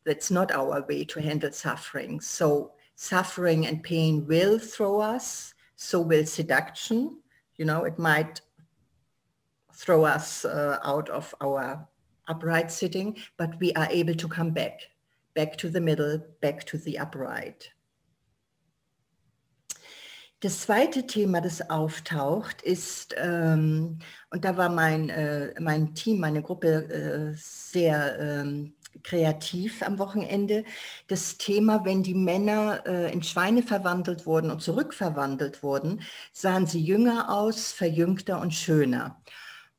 That's 0.06 0.32
not 0.32 0.52
our 0.52 0.86
way 0.88 1.06
to 1.06 1.22
handle 1.22 1.52
suffering. 1.52 2.20
So 2.20 2.72
suffering 2.96 3.68
and 3.68 3.84
pain 3.84 4.26
will 4.26 4.58
throw 4.58 5.00
us. 5.00 5.54
So 5.76 6.02
will 6.02 6.26
seduction. 6.26 7.20
You 7.58 7.66
know, 7.66 7.84
it 7.84 8.00
might 8.00 8.42
throw 9.76 10.04
us 10.04 10.46
uh, 10.46 10.80
out 10.84 11.10
of 11.10 11.34
our 11.42 11.88
upright 12.30 12.72
sitting, 12.72 13.18
but 13.38 13.60
we 13.60 13.74
are 13.74 13.88
able 13.92 14.16
to 14.16 14.28
come 14.28 14.52
back, 14.52 14.82
back 15.36 15.58
to 15.58 15.70
the 15.70 15.82
middle, 15.82 16.22
back 16.42 16.66
to 16.66 16.78
the 16.78 16.98
upright. 16.98 17.72
Das 20.42 20.62
zweite 20.62 21.06
Thema, 21.06 21.42
das 21.42 21.70
auftaucht, 21.70 22.62
ist, 22.62 23.14
ähm, 23.18 24.00
und 24.30 24.46
da 24.46 24.56
war 24.56 24.70
mein, 24.70 25.10
äh, 25.10 25.54
mein 25.60 25.94
Team, 25.96 26.22
meine 26.22 26.42
Gruppe 26.42 26.88
äh, 26.90 27.34
sehr 27.36 28.18
ähm, 28.20 28.74
kreativ 29.04 29.84
am 29.84 30.00
Wochenende, 30.00 30.64
das 31.08 31.38
Thema, 31.38 31.84
wenn 31.84 32.04
die 32.04 32.14
Männer 32.14 32.84
äh, 32.86 33.12
in 33.12 33.22
Schweine 33.22 33.64
verwandelt 33.64 34.26
wurden 34.26 34.50
und 34.50 34.62
zurückverwandelt 34.62 35.62
wurden, 35.62 36.04
sahen 36.32 36.66
sie 36.66 36.82
jünger 36.82 37.34
aus, 37.34 37.74
verjüngter 37.74 38.40
und 38.40 38.54
schöner. 38.54 39.22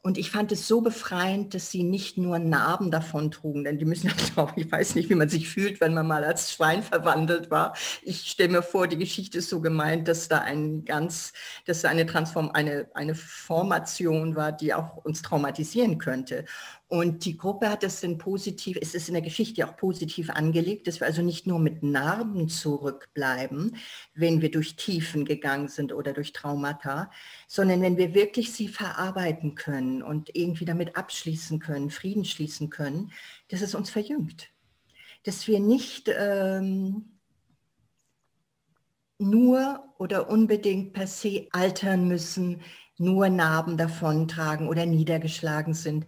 Und 0.03 0.17
ich 0.17 0.31
fand 0.31 0.51
es 0.51 0.67
so 0.67 0.81
befreiend, 0.81 1.53
dass 1.53 1.71
sie 1.71 1.83
nicht 1.83 2.17
nur 2.17 2.39
Narben 2.39 2.91
davon 2.91 3.31
trugen, 3.31 3.65
denn 3.65 3.77
die 3.79 3.85
müssen 3.85 4.07
ja 4.07 4.15
glauben, 4.35 4.55
ich 4.57 4.73
weiß 4.73 4.95
nicht, 4.95 5.11
wie 5.11 5.15
man 5.15 5.29
sich 5.29 5.47
fühlt, 5.49 5.81
wenn 5.83 5.93
man 5.93 6.07
mal 6.07 6.25
als 6.25 6.53
Schwein 6.53 6.83
verwandelt 6.83 7.51
war. 7.51 7.77
Ich 8.03 8.23
stelle 8.31 8.49
mir 8.49 8.63
vor, 8.63 8.89
die 8.89 8.97
Geschichte 8.97 9.39
ist 9.39 9.51
so 9.51 9.61
gemeint, 9.61 10.09
dass 10.09 10.29
da 10.29 10.39
ein 10.39 10.87
ganz, 10.87 11.35
dass 11.67 11.83
da 11.83 11.91
eine 11.91 12.07
Transform, 12.07 12.51
eine, 12.55 12.89
eine 12.95 13.15
Formation 13.15 14.37
war, 14.37 14.53
die 14.53 14.73
auch 14.73 14.97
uns 14.97 15.21
traumatisieren 15.21 15.99
könnte. 15.99 16.47
Und 16.91 17.25
die 17.25 17.37
Gruppe 17.37 17.71
hat 17.71 17.85
es 17.85 18.01
dann 18.01 18.19
positiv, 18.19 18.77
es 18.81 18.97
ist 18.97 19.07
in 19.07 19.15
der 19.15 19.23
Geschichte 19.23 19.65
auch 19.65 19.77
positiv 19.77 20.29
angelegt, 20.29 20.89
dass 20.89 20.99
wir 20.99 21.07
also 21.07 21.23
nicht 21.23 21.47
nur 21.47 21.61
mit 21.61 21.85
Narben 21.85 22.49
zurückbleiben, 22.49 23.77
wenn 24.15 24.43
wir 24.43 24.51
durch 24.51 24.75
Tiefen 24.75 25.25
gegangen 25.25 25.69
sind 25.69 25.93
oder 25.93 26.13
durch 26.13 26.33
Traumata, 26.33 27.09
sondern 27.47 27.81
wenn 27.81 27.97
wir 27.97 28.13
wirklich 28.15 28.53
sie 28.53 28.67
verarbeiten 28.67 29.55
können 29.55 30.03
und 30.03 30.35
irgendwie 30.35 30.65
damit 30.65 30.97
abschließen 30.97 31.61
können, 31.61 31.91
Frieden 31.91 32.25
schließen 32.25 32.71
können, 32.71 33.13
dass 33.51 33.61
es 33.61 33.77
uns 33.77 33.89
verjüngt. 33.89 34.51
Dass 35.23 35.47
wir 35.47 35.61
nicht 35.61 36.11
ähm, 36.13 37.21
nur 39.19 39.85
oder 39.99 40.29
unbedingt 40.29 40.93
per 40.93 41.07
se 41.07 41.47
altern 41.53 42.09
müssen, 42.09 42.63
nur 42.99 43.29
Narben 43.29 43.77
davontragen 43.77 44.67
oder 44.67 44.87
niedergeschlagen 44.87 45.73
sind, 45.73 46.07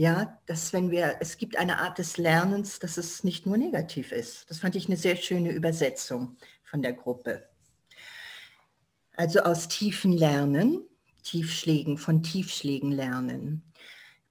ja, 0.00 0.40
dass 0.46 0.72
wenn 0.72 0.90
wir, 0.90 1.16
es 1.20 1.36
gibt 1.36 1.58
eine 1.58 1.76
Art 1.76 1.98
des 1.98 2.16
Lernens, 2.16 2.78
dass 2.78 2.96
es 2.96 3.22
nicht 3.22 3.44
nur 3.44 3.58
negativ 3.58 4.12
ist. 4.12 4.48
Das 4.48 4.60
fand 4.60 4.74
ich 4.74 4.86
eine 4.86 4.96
sehr 4.96 5.14
schöne 5.14 5.52
Übersetzung 5.52 6.38
von 6.62 6.80
der 6.80 6.94
Gruppe. 6.94 7.46
Also 9.14 9.40
aus 9.40 9.68
tiefen 9.68 10.12
Lernen, 10.12 10.80
Tiefschlägen, 11.22 11.98
von 11.98 12.22
Tiefschlägen 12.22 12.92
lernen. 12.92 13.62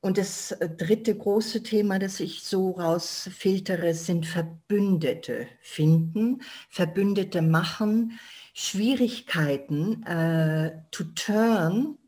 Und 0.02 0.18
das 0.18 0.54
äh, 0.54 0.70
dritte 0.70 1.16
große 1.16 1.62
Thema, 1.62 2.00
das 2.00 2.20
ich 2.20 2.42
so 2.42 2.72
rausfiltere, 2.72 3.94
sind 3.94 4.26
Verbündete 4.26 5.46
finden, 5.62 6.42
Verbündete 6.70 7.44
machen, 7.44 8.20
Schwierigkeiten 8.56 10.02
äh, 10.08 10.82
to 10.90 11.04
turn, 11.14 12.00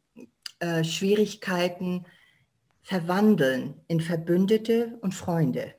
äh, 0.57 0.83
Schwierigkeiten 0.83 2.07
verwandeln 2.83 3.75
in 3.87 4.01
Verbündete 4.01 4.97
und 5.01 5.13
Freunde. 5.13 5.75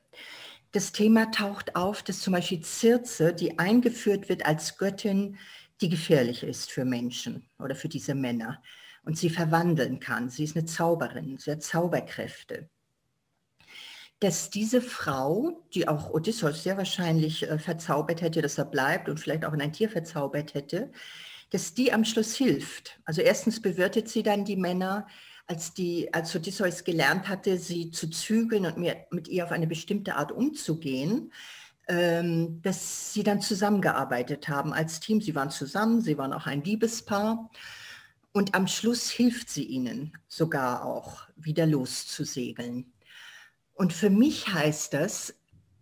Das 0.72 0.92
Thema 0.92 1.30
taucht 1.30 1.76
auf, 1.76 2.02
dass 2.02 2.20
zum 2.20 2.32
Beispiel 2.32 2.64
Circe, 2.64 3.34
die 3.34 3.58
eingeführt 3.58 4.28
wird 4.28 4.46
als 4.46 4.78
Göttin, 4.78 5.36
die 5.82 5.88
gefährlich 5.88 6.42
ist 6.42 6.70
für 6.70 6.84
Menschen 6.84 7.48
oder 7.58 7.74
für 7.74 7.88
diese 7.88 8.14
Männer 8.14 8.62
und 9.04 9.18
sie 9.18 9.30
verwandeln 9.30 10.00
kann. 10.00 10.30
Sie 10.30 10.44
ist 10.44 10.56
eine 10.56 10.64
Zauberin, 10.64 11.36
sie 11.38 11.50
hat 11.50 11.62
Zauberkräfte. 11.62 12.70
Dass 14.20 14.50
diese 14.50 14.80
Frau, 14.80 15.66
die 15.74 15.88
auch 15.88 16.10
Odysseus 16.10 16.62
sehr 16.62 16.76
wahrscheinlich 16.76 17.42
äh, 17.42 17.58
verzaubert 17.58 18.22
hätte, 18.22 18.40
dass 18.40 18.56
er 18.56 18.64
bleibt 18.64 19.08
und 19.08 19.18
vielleicht 19.18 19.44
auch 19.44 19.52
in 19.52 19.60
ein 19.60 19.72
Tier 19.72 19.90
verzaubert 19.90 20.54
hätte, 20.54 20.92
dass 21.50 21.74
die 21.74 21.92
am 21.92 22.04
Schluss 22.04 22.34
hilft. 22.34 23.00
Also 23.04 23.20
erstens 23.20 23.60
bewirtet 23.60 24.08
sie 24.08 24.22
dann 24.22 24.44
die 24.44 24.56
Männer, 24.56 25.06
als, 25.52 25.74
die, 25.74 26.12
als 26.14 26.34
Odysseus 26.34 26.82
gelernt 26.82 27.28
hatte, 27.28 27.58
sie 27.58 27.90
zu 27.90 28.08
zügeln 28.08 28.64
und 28.64 28.78
mit 28.78 29.28
ihr 29.28 29.44
auf 29.44 29.52
eine 29.52 29.66
bestimmte 29.66 30.16
Art 30.16 30.32
umzugehen, 30.32 31.30
ähm, 31.88 32.62
dass 32.62 33.12
sie 33.12 33.22
dann 33.22 33.42
zusammengearbeitet 33.42 34.48
haben 34.48 34.72
als 34.72 35.00
Team. 35.00 35.20
Sie 35.20 35.34
waren 35.34 35.50
zusammen, 35.50 36.00
sie 36.00 36.16
waren 36.16 36.32
auch 36.32 36.46
ein 36.46 36.64
Liebespaar. 36.64 37.50
Und 38.32 38.54
am 38.54 38.66
Schluss 38.66 39.10
hilft 39.10 39.50
sie 39.50 39.64
ihnen 39.64 40.16
sogar 40.26 40.86
auch, 40.86 41.28
wieder 41.36 41.66
loszusegeln. 41.66 42.90
Und 43.74 43.92
für 43.92 44.08
mich 44.08 44.48
heißt 44.48 44.94
das 44.94 45.34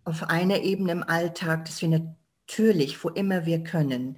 auf 0.03 0.23
einer 0.23 0.59
Ebene 0.59 0.91
im 0.91 1.03
Alltag, 1.03 1.63
dass 1.63 1.81
wir 1.81 1.87
natürlich, 1.87 3.01
wo 3.05 3.09
immer 3.09 3.45
wir 3.45 3.63
können, 3.63 4.17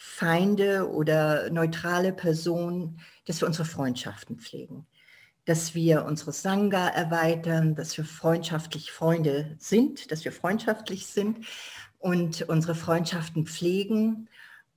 Feinde 0.00 0.88
oder 0.88 1.50
neutrale 1.50 2.12
Personen, 2.12 3.00
dass 3.26 3.40
wir 3.40 3.48
unsere 3.48 3.64
Freundschaften 3.64 4.38
pflegen, 4.38 4.86
dass 5.44 5.74
wir 5.74 6.04
unsere 6.04 6.32
Sangha 6.32 6.86
erweitern, 6.88 7.74
dass 7.74 7.98
wir 7.98 8.04
freundschaftlich 8.04 8.92
Freunde 8.92 9.56
sind, 9.58 10.12
dass 10.12 10.24
wir 10.24 10.30
freundschaftlich 10.30 11.08
sind 11.08 11.44
und 11.98 12.42
unsere 12.42 12.76
Freundschaften 12.76 13.44
pflegen 13.44 14.28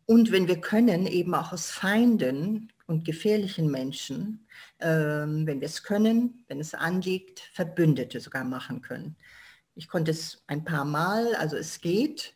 und 0.07 0.31
wenn 0.31 0.47
wir 0.47 0.59
können, 0.59 1.05
eben 1.05 1.35
auch 1.35 1.53
aus 1.53 1.69
Feinden 1.69 2.73
und 2.87 3.05
gefährlichen 3.05 3.69
Menschen, 3.69 4.47
ähm, 4.79 5.45
wenn 5.45 5.61
wir 5.61 5.67
es 5.67 5.83
können, 5.83 6.43
wenn 6.47 6.59
es 6.59 6.73
anliegt, 6.73 7.41
Verbündete 7.53 8.19
sogar 8.19 8.43
machen 8.43 8.81
können. 8.81 9.15
Ich 9.75 9.87
konnte 9.87 10.09
es 10.09 10.43
ein 10.47 10.65
paar 10.65 10.83
Mal, 10.83 11.35
also 11.35 11.57
es 11.57 11.79
geht 11.79 12.33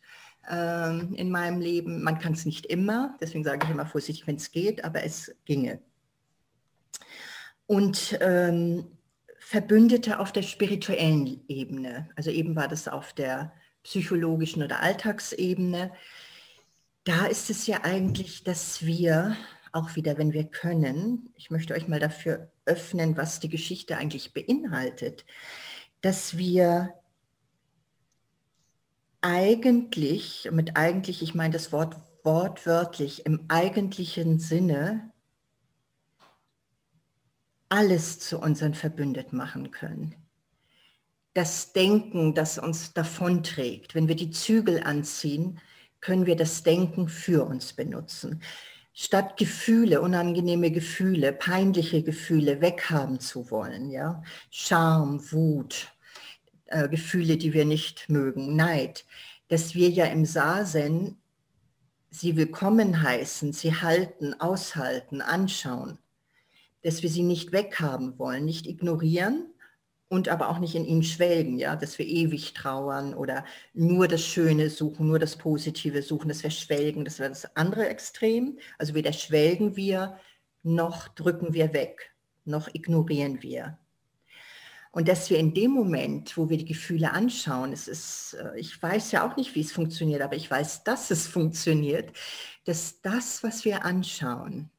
ähm, 0.48 1.14
in 1.14 1.30
meinem 1.30 1.60
Leben. 1.60 2.02
Man 2.02 2.18
kann 2.18 2.32
es 2.32 2.44
nicht 2.44 2.66
immer, 2.66 3.16
deswegen 3.20 3.44
sage 3.44 3.64
ich 3.64 3.70
immer 3.70 3.86
vorsichtig, 3.86 4.26
wenn 4.26 4.36
es 4.36 4.50
geht, 4.50 4.84
aber 4.84 5.02
es 5.04 5.34
ginge. 5.44 5.80
Und 7.66 8.16
ähm, 8.20 8.86
Verbündete 9.38 10.18
auf 10.18 10.32
der 10.32 10.42
spirituellen 10.42 11.44
Ebene, 11.48 12.08
also 12.16 12.30
eben 12.30 12.56
war 12.56 12.68
das 12.68 12.88
auf 12.88 13.12
der 13.12 13.52
psychologischen 13.84 14.62
oder 14.62 14.80
Alltagsebene, 14.80 15.92
da 17.04 17.26
ist 17.26 17.50
es 17.50 17.68
ja 17.68 17.84
eigentlich, 17.84 18.42
dass 18.42 18.84
wir 18.84 19.36
auch 19.70 19.94
wieder, 19.94 20.18
wenn 20.18 20.32
wir 20.32 20.44
können, 20.44 21.30
ich 21.36 21.50
möchte 21.50 21.74
euch 21.74 21.86
mal 21.86 22.00
dafür 22.00 22.50
öffnen, 22.64 23.16
was 23.16 23.38
die 23.38 23.48
Geschichte 23.48 23.96
eigentlich 23.96 24.34
beinhaltet, 24.34 25.24
dass 26.00 26.36
wir 26.36 26.94
eigentlich, 29.26 30.48
mit 30.52 30.76
eigentlich, 30.76 31.20
ich 31.20 31.34
meine 31.34 31.52
das 31.52 31.72
Wort 31.72 31.96
wortwörtlich, 32.22 33.26
im 33.26 33.44
eigentlichen 33.48 34.38
Sinne 34.38 35.10
alles 37.68 38.20
zu 38.20 38.38
unseren 38.38 38.74
Verbündeten 38.74 39.36
machen 39.36 39.72
können. 39.72 40.14
Das 41.34 41.72
Denken, 41.72 42.34
das 42.34 42.56
uns 42.56 42.92
davonträgt, 42.92 43.96
wenn 43.96 44.06
wir 44.06 44.14
die 44.14 44.30
Zügel 44.30 44.84
anziehen, 44.84 45.58
können 46.00 46.26
wir 46.26 46.36
das 46.36 46.62
Denken 46.62 47.08
für 47.08 47.44
uns 47.44 47.72
benutzen. 47.72 48.40
Statt 48.92 49.36
Gefühle, 49.36 50.02
unangenehme 50.02 50.70
Gefühle, 50.70 51.32
peinliche 51.32 52.04
Gefühle 52.04 52.60
weghaben 52.60 53.18
zu 53.18 53.50
wollen, 53.50 53.90
ja, 53.90 54.22
Scham, 54.50 55.20
Wut, 55.32 55.95
äh, 56.66 56.88
Gefühle, 56.88 57.36
die 57.36 57.52
wir 57.52 57.64
nicht 57.64 58.08
mögen, 58.08 58.56
Neid, 58.56 59.04
dass 59.48 59.74
wir 59.74 59.90
ja 59.90 60.06
im 60.06 60.24
Sasen 60.24 61.16
sie 62.10 62.36
willkommen 62.36 63.02
heißen, 63.02 63.52
sie 63.52 63.74
halten, 63.74 64.34
aushalten, 64.40 65.20
anschauen 65.20 65.98
dass 66.86 67.02
wir 67.02 67.10
sie 67.10 67.24
nicht 67.24 67.50
weghaben 67.50 68.16
wollen, 68.16 68.44
nicht 68.44 68.68
ignorieren 68.68 69.52
und 70.08 70.28
aber 70.28 70.50
auch 70.50 70.60
nicht 70.60 70.76
in 70.76 70.84
ihnen 70.84 71.02
schwelgen, 71.02 71.58
ja, 71.58 71.74
dass 71.74 71.98
wir 71.98 72.06
ewig 72.06 72.52
trauern 72.54 73.12
oder 73.12 73.44
nur 73.74 74.06
das 74.06 74.24
Schöne 74.24 74.70
suchen, 74.70 75.08
nur 75.08 75.18
das 75.18 75.34
Positive 75.36 76.00
suchen, 76.02 76.28
dass 76.28 76.44
wir 76.44 76.50
schwelgen, 76.50 77.04
das 77.04 77.18
wäre 77.18 77.30
das 77.30 77.56
andere 77.56 77.88
Extrem. 77.88 78.60
Also 78.78 78.94
weder 78.94 79.12
schwelgen 79.12 79.74
wir, 79.74 80.16
noch 80.62 81.08
drücken 81.08 81.54
wir 81.54 81.72
weg, 81.72 82.14
noch 82.44 82.72
ignorieren 82.72 83.42
wir. 83.42 83.78
Und 84.96 85.08
dass 85.08 85.28
wir 85.28 85.36
in 85.38 85.52
dem 85.52 85.72
Moment, 85.72 86.38
wo 86.38 86.48
wir 86.48 86.56
die 86.56 86.64
Gefühle 86.64 87.12
anschauen, 87.12 87.70
es 87.70 87.86
ist, 87.86 88.34
äh, 88.40 88.58
ich 88.58 88.82
weiß 88.82 89.12
ja 89.12 89.28
auch 89.28 89.36
nicht, 89.36 89.54
wie 89.54 89.60
es 89.60 89.70
funktioniert, 89.70 90.22
aber 90.22 90.36
ich 90.36 90.50
weiß, 90.50 90.84
dass 90.84 91.10
es 91.10 91.26
funktioniert, 91.26 92.16
dass 92.64 93.02
das, 93.02 93.42
was 93.42 93.66
wir 93.66 93.84
anschauen, 93.84 94.70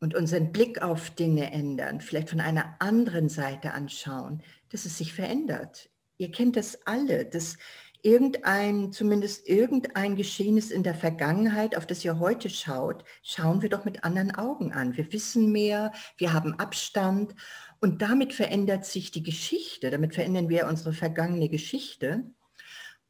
und 0.00 0.14
unseren 0.14 0.52
Blick 0.52 0.80
auf 0.80 1.10
Dinge 1.10 1.52
ändern, 1.52 2.00
vielleicht 2.00 2.30
von 2.30 2.40
einer 2.40 2.76
anderen 2.78 3.28
Seite 3.28 3.74
anschauen, 3.74 4.42
dass 4.70 4.86
es 4.86 4.96
sich 4.96 5.12
verändert. 5.12 5.90
Ihr 6.16 6.30
kennt 6.30 6.56
das 6.56 6.86
alle, 6.86 7.26
dass 7.26 7.58
irgendein, 8.02 8.92
zumindest 8.92 9.48
irgendein 9.48 10.16
Geschehnis 10.16 10.70
in 10.70 10.82
der 10.82 10.94
Vergangenheit, 10.94 11.76
auf 11.76 11.86
das 11.86 12.04
ihr 12.04 12.18
heute 12.18 12.48
schaut, 12.48 13.04
schauen 13.22 13.60
wir 13.60 13.68
doch 13.68 13.84
mit 13.84 14.04
anderen 14.04 14.34
Augen 14.34 14.72
an. 14.72 14.96
Wir 14.96 15.12
wissen 15.12 15.50
mehr, 15.52 15.92
wir 16.16 16.32
haben 16.32 16.54
Abstand 16.58 17.34
und 17.80 18.02
damit 18.02 18.32
verändert 18.32 18.84
sich 18.84 19.10
die 19.10 19.22
Geschichte, 19.22 19.90
damit 19.90 20.14
verändern 20.14 20.48
wir 20.48 20.66
unsere 20.66 20.92
vergangene 20.92 21.48
Geschichte 21.48 22.24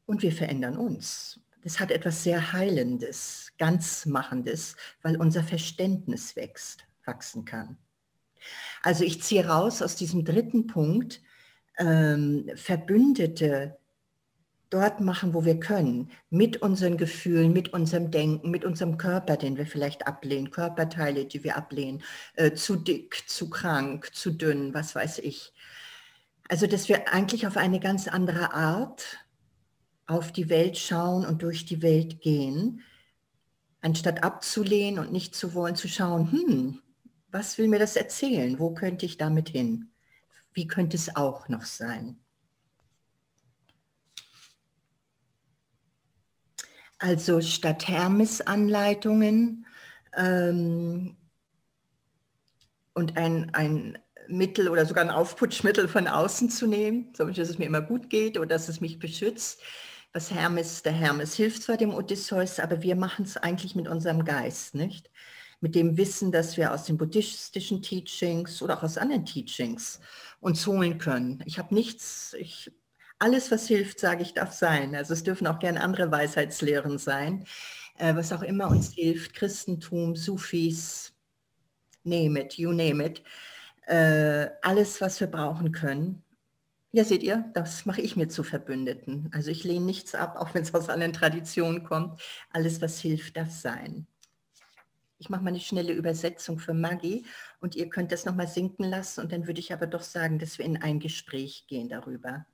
und 0.05 0.21
wir 0.21 0.31
verändern 0.31 0.77
uns. 0.77 1.39
Das 1.63 1.79
hat 1.79 1.91
etwas 1.91 2.23
sehr 2.23 2.53
Heilendes, 2.53 3.51
Ganzmachendes, 3.57 4.75
weil 5.01 5.17
unser 5.17 5.43
Verständnis 5.43 6.35
wächst, 6.35 6.85
wachsen 7.05 7.45
kann. 7.45 7.77
Also 8.83 9.03
ich 9.03 9.21
ziehe 9.21 9.45
raus 9.47 9.81
aus 9.81 9.95
diesem 9.95 10.23
dritten 10.23 10.67
Punkt, 10.67 11.21
ähm, 11.77 12.49
Verbündete 12.55 13.78
dort 14.69 15.01
machen, 15.01 15.33
wo 15.33 15.45
wir 15.45 15.59
können, 15.59 16.11
mit 16.29 16.61
unseren 16.61 16.97
Gefühlen, 16.97 17.53
mit 17.53 17.73
unserem 17.73 18.11
Denken, 18.11 18.51
mit 18.51 18.65
unserem 18.65 18.97
Körper, 18.97 19.37
den 19.37 19.57
wir 19.57 19.65
vielleicht 19.65 20.07
ablehnen, 20.07 20.51
Körperteile, 20.51 21.25
die 21.25 21.43
wir 21.43 21.57
ablehnen, 21.57 22.03
äh, 22.35 22.53
zu 22.53 22.75
dick, 22.75 23.23
zu 23.27 23.49
krank, 23.49 24.13
zu 24.13 24.31
dünn, 24.31 24.73
was 24.73 24.95
weiß 24.95 25.19
ich. 25.19 25.53
Also 26.47 26.67
dass 26.67 26.89
wir 26.89 27.13
eigentlich 27.13 27.47
auf 27.47 27.57
eine 27.57 27.79
ganz 27.79 28.07
andere 28.07 28.53
Art 28.53 29.19
auf 30.07 30.31
die 30.31 30.49
Welt 30.49 30.77
schauen 30.77 31.25
und 31.25 31.43
durch 31.43 31.65
die 31.65 31.81
Welt 31.81 32.21
gehen, 32.21 32.81
anstatt 33.81 34.23
abzulehnen 34.23 34.99
und 34.99 35.11
nicht 35.11 35.35
zu 35.35 35.53
wollen, 35.53 35.75
zu 35.75 35.87
schauen, 35.87 36.31
hm, 36.31 36.81
was 37.31 37.57
will 37.57 37.67
mir 37.67 37.79
das 37.79 37.95
erzählen? 37.95 38.59
Wo 38.59 38.73
könnte 38.73 39.05
ich 39.05 39.17
damit 39.17 39.49
hin? 39.49 39.91
Wie 40.53 40.67
könnte 40.67 40.97
es 40.97 41.15
auch 41.15 41.47
noch 41.47 41.63
sein? 41.63 42.19
Also 46.99 47.39
statt 47.41 47.87
Hermes-Anleitungen 47.87 49.65
ähm, 50.15 51.15
und 52.93 53.17
ein, 53.17 53.53
ein 53.53 53.97
Mittel 54.27 54.67
oder 54.69 54.85
sogar 54.85 55.03
ein 55.03 55.09
Aufputschmittel 55.09 55.87
von 55.87 56.07
außen 56.07 56.49
zu 56.49 56.67
nehmen, 56.67 57.13
so 57.15 57.25
dass 57.25 57.37
es 57.49 57.57
mir 57.57 57.65
immer 57.65 57.81
gut 57.81 58.09
geht 58.09 58.37
oder 58.37 58.47
dass 58.47 58.69
es 58.69 58.81
mich 58.81 58.99
beschützt, 58.99 59.61
was 60.13 60.31
Hermes, 60.31 60.83
der 60.83 60.93
Hermes 60.93 61.35
hilft 61.35 61.63
zwar 61.63 61.77
dem 61.77 61.93
Odysseus, 61.93 62.59
aber 62.59 62.81
wir 62.81 62.95
machen 62.95 63.25
es 63.25 63.37
eigentlich 63.37 63.75
mit 63.75 63.87
unserem 63.87 64.25
Geist, 64.25 64.75
nicht? 64.75 65.09
Mit 65.61 65.75
dem 65.75 65.97
Wissen, 65.97 66.31
dass 66.31 66.57
wir 66.57 66.73
aus 66.73 66.85
den 66.85 66.97
buddhistischen 66.97 67.81
Teachings 67.81 68.61
oder 68.61 68.77
auch 68.77 68.83
aus 68.83 68.97
anderen 68.97 69.25
Teachings 69.25 69.99
uns 70.39 70.65
holen 70.65 70.97
können. 70.97 71.43
Ich 71.45 71.59
habe 71.59 71.75
nichts, 71.75 72.33
ich, 72.39 72.71
alles, 73.19 73.51
was 73.51 73.67
hilft, 73.67 73.99
sage 73.99 74.23
ich, 74.23 74.33
darf 74.33 74.53
sein. 74.53 74.95
Also 74.95 75.13
es 75.13 75.23
dürfen 75.23 75.47
auch 75.47 75.59
gerne 75.59 75.81
andere 75.81 76.11
Weisheitslehren 76.11 76.97
sein, 76.97 77.45
äh, 77.97 78.15
was 78.15 78.31
auch 78.33 78.41
immer 78.41 78.69
uns 78.69 78.93
hilft, 78.93 79.33
Christentum, 79.35 80.15
Sufis, 80.15 81.13
name 82.03 82.41
it, 82.41 82.53
you 82.53 82.71
name 82.71 83.05
it, 83.05 83.23
äh, 83.87 84.49
alles, 84.61 85.01
was 85.01 85.19
wir 85.19 85.27
brauchen 85.27 85.71
können, 85.71 86.23
ja, 86.91 87.03
seht 87.03 87.21
ihr, 87.21 87.45
das 87.53 87.85
mache 87.85 88.01
ich 88.01 88.15
mir 88.15 88.29
zu 88.29 88.43
Verbündeten. 88.43 89.29
Also 89.31 89.51
ich 89.51 89.63
lehne 89.63 89.85
nichts 89.85 90.15
ab, 90.15 90.37
auch 90.37 90.55
wenn 90.55 90.63
es 90.63 90.73
aus 90.73 90.89
anderen 90.89 91.13
Traditionen 91.13 91.83
kommt. 91.83 92.19
Alles, 92.51 92.81
was 92.81 92.99
hilft, 92.99 93.37
darf 93.37 93.51
sein. 93.51 94.07
Ich 95.19 95.29
mache 95.29 95.43
mal 95.43 95.49
eine 95.49 95.59
schnelle 95.59 95.93
Übersetzung 95.93 96.57
für 96.57 96.73
Maggie 96.73 97.25
und 97.59 97.75
ihr 97.75 97.89
könnt 97.89 98.11
das 98.11 98.25
nochmal 98.25 98.47
sinken 98.47 98.85
lassen 98.85 99.21
und 99.21 99.31
dann 99.31 99.45
würde 99.45 99.59
ich 99.59 99.71
aber 99.71 99.85
doch 99.85 100.01
sagen, 100.01 100.39
dass 100.39 100.57
wir 100.57 100.65
in 100.65 100.81
ein 100.81 100.99
Gespräch 100.99 101.67
gehen 101.67 101.89
darüber. 101.89 102.45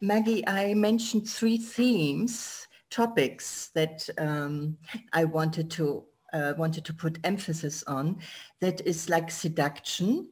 Maggie, 0.00 0.46
I 0.48 0.72
mentioned 0.74 1.28
three 1.28 1.58
themes, 1.58 2.66
topics 2.90 3.70
that 3.74 4.08
um, 4.18 4.78
I 5.12 5.24
wanted 5.24 5.70
to, 5.72 6.04
uh, 6.32 6.54
wanted 6.56 6.84
to 6.86 6.94
put 6.94 7.18
emphasis 7.24 7.82
on. 7.84 8.18
That 8.60 8.80
is 8.86 9.10
like 9.10 9.30
seduction, 9.30 10.28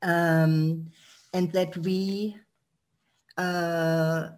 um, 0.00 0.90
and 1.34 1.52
that 1.52 1.76
we, 1.76 2.36
uh, 3.36 4.28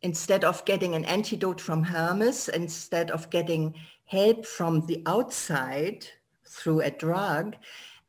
instead 0.00 0.42
of 0.42 0.64
getting 0.64 0.94
an 0.94 1.04
antidote 1.04 1.60
from 1.60 1.82
Hermes, 1.82 2.48
instead 2.48 3.10
of 3.10 3.28
getting 3.28 3.74
help 4.06 4.46
from 4.46 4.86
the 4.86 5.02
outside 5.04 6.06
through 6.48 6.80
a 6.80 6.90
drug, 6.90 7.56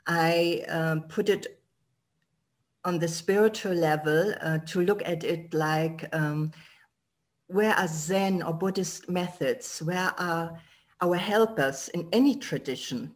I 0.06 0.63
um, 0.69 1.01
put 1.01 1.27
it 1.27 1.57
on 2.88 2.97
the 2.97 3.08
spiritual 3.08 3.73
level 3.73 4.34
uh, 4.39 4.60
to 4.60 4.80
look 4.80 5.02
at 5.06 5.26
it 5.26 5.54
like 5.54 6.08
um, 6.13 6.50
where 7.47 7.73
are 7.73 7.88
Zen 7.88 8.41
or 8.41 8.54
Buddhist 8.54 9.10
methods? 9.10 9.82
Where 9.82 10.13
are 10.17 10.58
our 11.02 11.17
helpers 11.17 11.89
in 11.89 12.08
any 12.13 12.38
tradition 12.38 13.13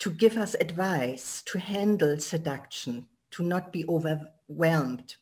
to 0.00 0.10
give 0.10 0.36
us 0.36 0.56
advice 0.60 1.42
to 1.42 1.60
handle 1.60 2.18
seduction, 2.18 3.06
to 3.30 3.44
not 3.44 3.72
be 3.72 3.86
overwhelmed, 3.88 5.14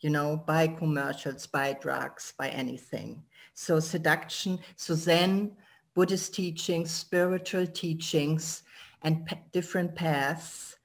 you 0.00 0.08
know, 0.08 0.42
by 0.46 0.66
commercials, 0.66 1.46
by 1.46 1.74
drugs, 1.74 2.32
by 2.38 2.48
anything. 2.48 3.22
So 3.52 3.80
seduction, 3.80 4.58
so 4.76 4.94
Zen, 4.94 5.52
Buddhist 5.94 6.34
teachings, 6.34 6.90
spiritual 6.90 7.66
teachings, 7.66 8.62
and 9.02 9.28
different 9.52 9.94
paths 9.94 10.78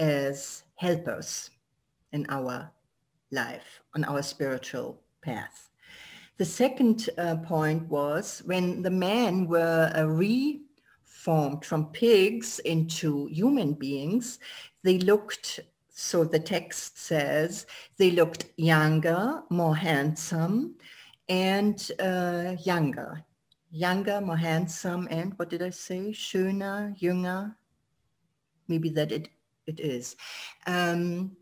as 0.00 0.64
helpers 0.74 1.49
in 2.12 2.26
our 2.28 2.70
life, 3.30 3.80
on 3.94 4.04
our 4.04 4.22
spiritual 4.22 5.00
path. 5.22 5.70
The 6.38 6.44
second 6.44 7.10
uh, 7.18 7.36
point 7.36 7.88
was 7.88 8.42
when 8.46 8.82
the 8.82 8.90
men 8.90 9.46
were 9.46 9.92
uh, 9.94 10.06
transformed 11.20 11.64
from 11.64 11.92
pigs 11.92 12.60
into 12.60 13.26
human 13.26 13.74
beings, 13.74 14.38
they 14.82 14.98
looked, 14.98 15.60
so 15.90 16.24
the 16.24 16.38
text 16.38 16.98
says, 16.98 17.66
they 17.98 18.10
looked 18.10 18.46
younger, 18.56 19.42
more 19.50 19.76
handsome, 19.76 20.76
and 21.28 21.90
uh, 22.00 22.56
younger. 22.64 23.24
Younger, 23.70 24.20
more 24.20 24.36
handsome, 24.36 25.06
and 25.10 25.34
what 25.38 25.50
did 25.50 25.62
I 25.62 25.70
say? 25.70 26.12
Schöner, 26.12 26.98
jünger. 26.98 27.54
Maybe 28.66 28.88
that 28.90 29.12
it, 29.12 29.28
it 29.66 29.78
is. 29.78 30.16
Um, 30.66 31.36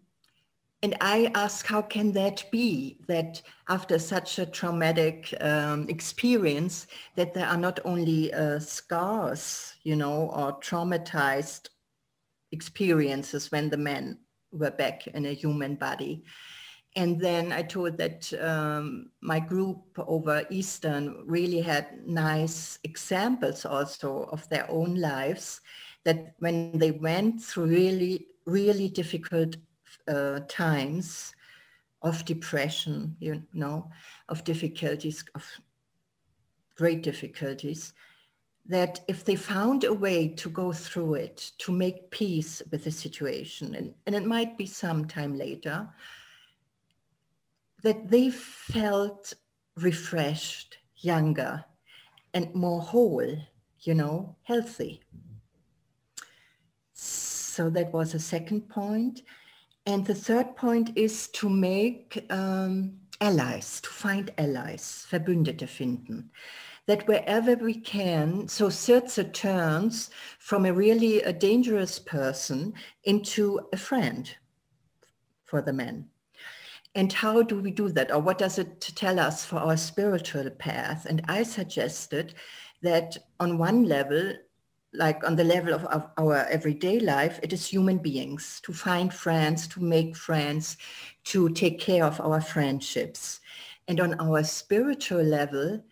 and 0.83 0.97
I 1.01 1.31
ask, 1.35 1.67
how 1.67 1.83
can 1.83 2.13
that 2.13 2.45
be 2.53 2.99
that 3.09 3.43
after 3.69 3.99
such 3.99 4.39
a 4.39 4.47
traumatic 4.47 5.35
um, 5.41 5.89
experience, 5.89 6.87
that 7.17 7.35
there 7.35 7.47
are 7.47 7.57
not 7.57 7.81
only 7.85 8.33
uh, 8.33 8.61
scars, 8.61 9.75
you 9.83 9.97
know, 9.97 10.31
or 10.31 10.61
traumatized 10.61 11.69
experiences 12.53 13.51
when 13.51 13.71
the 13.71 13.77
men 13.77 14.19
were 14.53 14.71
back 14.71 15.07
in 15.09 15.27
a 15.27 15.35
human 15.35 15.75
body. 15.75 16.23
And 16.97 17.21
then 17.21 17.53
I 17.53 17.63
told 17.63 17.99
that 17.99 18.33
um, 18.41 19.11
my 19.21 19.41
group 19.41 19.83
over 19.99 20.47
Eastern 20.49 21.25
really 21.27 21.61
had 21.61 22.07
nice 22.07 22.79
examples 22.85 23.65
also 23.65 24.29
of 24.33 24.49
their 24.49 24.69
own 24.71 24.95
lives, 24.95 25.61
that 26.05 26.35
when 26.39 26.79
they 26.79 26.93
went 26.93 27.43
through 27.43 27.67
really, 27.67 28.29
really 28.47 28.89
difficult 28.89 29.57
uh, 30.09 30.41
times 30.49 31.35
of 32.03 32.25
depression, 32.25 33.17
you 33.21 33.43
know, 33.53 33.91
of 34.29 34.45
difficulties, 34.45 35.25
of 35.35 35.45
great 36.77 37.03
difficulties, 37.03 37.93
that 38.67 39.01
if 39.09 39.25
they 39.25 39.35
found 39.35 39.85
a 39.85 39.93
way 39.93 40.29
to 40.29 40.51
go 40.51 40.73
through 40.73 41.15
it, 41.15 41.53
to 41.59 41.73
make 41.73 42.11
peace 42.11 42.63
with 42.71 42.85
the 42.85 42.91
situation, 42.91 43.75
and, 43.75 43.95
and 44.07 44.15
it 44.15 44.25
might 44.25 44.57
be 44.59 44.67
some 44.67 45.07
time 45.07 45.37
later, 45.37 45.89
that 47.83 48.09
they 48.11 48.31
felt 48.31 49.33
refreshed, 49.77 50.79
younger, 50.97 51.65
and 52.35 52.55
more 52.55 52.81
whole, 52.81 53.37
you 53.81 53.95
know, 53.95 54.37
healthy. 54.43 55.01
So 56.93 57.71
that 57.71 57.93
was 57.93 58.15
a 58.15 58.21
second 58.21 58.69
point. 58.69 59.23
And 59.89 60.05
the 60.05 60.15
third 60.15 60.55
point 60.55 60.91
is 60.97 61.29
to 61.29 61.49
make 61.49 62.27
um, 62.29 62.93
allies, 63.23 63.81
to 63.81 63.89
find 63.89 64.31
allies, 64.37 65.07
Verbündete 65.11 65.67
finden. 65.67 66.25
That 66.85 67.09
wherever 67.09 67.55
we 67.55 67.81
can, 67.81 68.49
so 68.49 68.69
Sirze 68.69 69.33
turns 69.33 70.11
from 70.39 70.67
a 70.67 70.75
really 70.75 71.23
a 71.23 71.33
dangerous 71.33 71.99
person 71.99 72.75
into 73.05 73.61
a 73.73 73.79
friend 73.79 74.31
for 75.47 75.63
the 75.63 75.73
men. 75.73 76.11
And 76.95 77.11
how 77.11 77.41
do 77.41 77.59
we 77.59 77.71
do 77.71 77.89
that? 77.89 78.13
Or 78.13 78.19
what 78.19 78.37
does 78.37 78.59
it 78.59 78.93
tell 78.95 79.19
us 79.19 79.47
for 79.47 79.57
our 79.57 79.79
spiritual 79.79 80.51
path? 80.51 81.07
And 81.07 81.23
I 81.29 81.45
suggested 81.45 82.35
that 82.83 83.17
on 83.41 83.57
one 83.57 83.85
level, 83.85 84.35
like 84.93 85.25
on 85.25 85.37
the 85.37 85.45
level 85.45 85.75
of, 85.75 85.85
of, 85.87 86.09
our 86.17 86.47
everyday 86.47 86.99
life, 87.01 87.39
it 87.43 87.53
is 87.53 87.67
human 87.67 87.99
beings 87.99 88.61
to 88.65 88.73
find 88.73 89.13
friends, 89.13 89.69
to 89.69 89.81
make 89.81 90.17
friends, 90.17 90.77
to 91.25 91.51
take 91.51 91.79
care 91.79 92.05
of 92.05 92.21
our 92.21 92.41
friendships. 92.41 93.41
And 93.87 94.01
on 94.01 94.19
our 94.21 94.43
spiritual 94.45 95.23
level, 95.23 95.83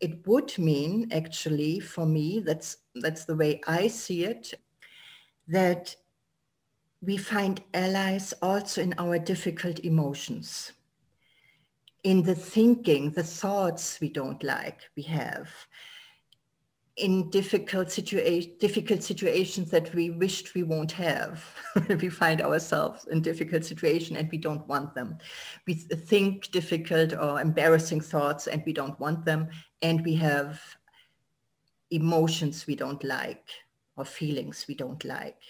it 0.00 0.26
would 0.26 0.56
mean 0.58 1.08
actually 1.12 1.80
for 1.80 2.06
me, 2.06 2.40
that's, 2.40 2.78
that's 2.94 3.24
the 3.24 3.36
way 3.36 3.60
I 3.66 3.88
see 3.88 4.24
it, 4.24 4.54
that 5.48 5.94
we 7.02 7.16
find 7.16 7.62
allies 7.74 8.32
also 8.42 8.82
in 8.82 8.94
our 8.98 9.18
difficult 9.18 9.80
emotions, 9.80 10.72
in 12.02 12.22
the 12.22 12.34
thinking, 12.34 13.10
the 13.10 13.22
thoughts 13.22 14.00
we 14.00 14.08
don't 14.08 14.42
like 14.42 14.80
we 14.96 15.02
have, 15.02 15.48
in 16.96 17.28
difficult, 17.28 17.88
situa- 17.88 18.58
difficult 18.58 19.02
situations 19.02 19.70
that 19.70 19.94
we 19.94 20.10
wished 20.10 20.54
we 20.54 20.62
won't 20.62 20.92
have. 20.92 21.44
we 22.00 22.08
find 22.08 22.40
ourselves 22.40 23.06
in 23.10 23.20
difficult 23.20 23.64
situation 23.64 24.16
and 24.16 24.30
we 24.30 24.38
don't 24.38 24.66
want 24.66 24.94
them. 24.94 25.18
We 25.66 25.74
think 25.74 26.50
difficult 26.52 27.12
or 27.12 27.40
embarrassing 27.40 28.00
thoughts 28.00 28.46
and 28.46 28.62
we 28.64 28.72
don't 28.72 28.98
want 28.98 29.26
them. 29.26 29.48
And 29.82 30.02
we 30.04 30.14
have 30.16 30.60
emotions 31.90 32.66
we 32.66 32.76
don't 32.76 33.04
like 33.04 33.46
or 33.96 34.06
feelings 34.06 34.64
we 34.66 34.74
don't 34.74 35.04
like. 35.04 35.42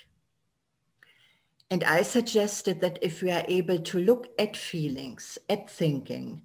And 1.70 1.84
I 1.84 2.02
suggested 2.02 2.80
that 2.80 2.98
if 3.02 3.22
we 3.22 3.30
are 3.30 3.44
able 3.46 3.78
to 3.78 3.98
look 3.98 4.28
at 4.38 4.56
feelings, 4.56 5.38
at 5.48 5.70
thinking, 5.70 6.42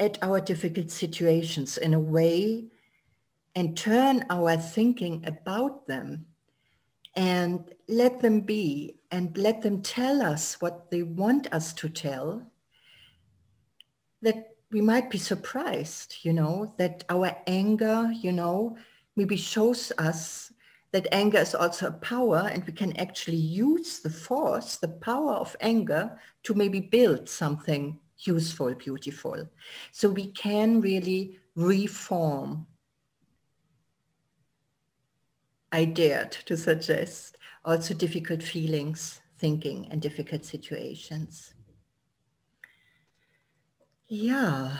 at 0.00 0.18
our 0.22 0.40
difficult 0.40 0.90
situations 0.90 1.78
in 1.78 1.94
a 1.94 2.00
way 2.00 2.66
and 3.54 3.76
turn 3.76 4.24
our 4.30 4.56
thinking 4.56 5.24
about 5.26 5.86
them 5.86 6.26
and 7.14 7.72
let 7.88 8.20
them 8.20 8.40
be 8.40 8.96
and 9.10 9.36
let 9.38 9.62
them 9.62 9.80
tell 9.82 10.20
us 10.20 10.60
what 10.60 10.90
they 10.90 11.02
want 11.02 11.52
us 11.52 11.72
to 11.74 11.88
tell, 11.88 12.42
that 14.22 14.56
we 14.72 14.80
might 14.80 15.08
be 15.08 15.18
surprised, 15.18 16.16
you 16.22 16.32
know, 16.32 16.74
that 16.78 17.04
our 17.08 17.36
anger, 17.46 18.10
you 18.12 18.32
know, 18.32 18.76
maybe 19.14 19.36
shows 19.36 19.92
us 19.98 20.52
that 20.90 21.06
anger 21.12 21.38
is 21.38 21.54
also 21.54 21.88
a 21.88 21.92
power 21.92 22.48
and 22.52 22.64
we 22.64 22.72
can 22.72 22.96
actually 22.96 23.36
use 23.36 24.00
the 24.00 24.10
force, 24.10 24.76
the 24.76 24.88
power 24.88 25.34
of 25.34 25.56
anger 25.60 26.18
to 26.42 26.54
maybe 26.54 26.80
build 26.80 27.28
something 27.28 27.98
useful, 28.18 28.74
beautiful. 28.74 29.48
So 29.92 30.08
we 30.08 30.28
can 30.32 30.80
really 30.80 31.38
reform 31.54 32.66
I 35.74 35.86
dared 35.86 36.30
to 36.46 36.56
suggest 36.56 37.36
also 37.64 37.94
difficult 37.94 38.44
feelings, 38.44 39.20
thinking, 39.40 39.88
and 39.90 40.00
difficult 40.00 40.44
situations. 40.44 41.52
Yeah. 44.06 44.76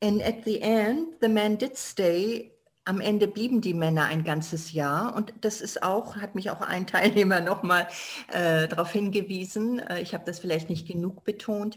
And 0.00 0.22
at 0.22 0.44
the 0.44 0.62
end, 0.62 1.14
the 1.20 1.28
man 1.28 1.56
did 1.56 1.76
stay. 1.76 2.52
Am 2.86 3.00
Ende 3.00 3.26
blieben 3.26 3.60
die 3.60 3.74
Männer 3.74 4.04
ein 4.04 4.22
ganzes 4.22 4.72
Jahr 4.72 5.14
und 5.14 5.34
das 5.40 5.60
ist 5.60 5.82
auch, 5.82 6.16
hat 6.16 6.34
mich 6.36 6.50
auch 6.50 6.60
ein 6.60 6.86
Teilnehmer 6.86 7.40
nochmal 7.40 7.88
äh, 8.28 8.68
darauf 8.68 8.92
hingewiesen, 8.92 9.80
äh, 9.80 10.00
ich 10.00 10.14
habe 10.14 10.24
das 10.24 10.38
vielleicht 10.38 10.70
nicht 10.70 10.86
genug 10.86 11.24
betont, 11.24 11.76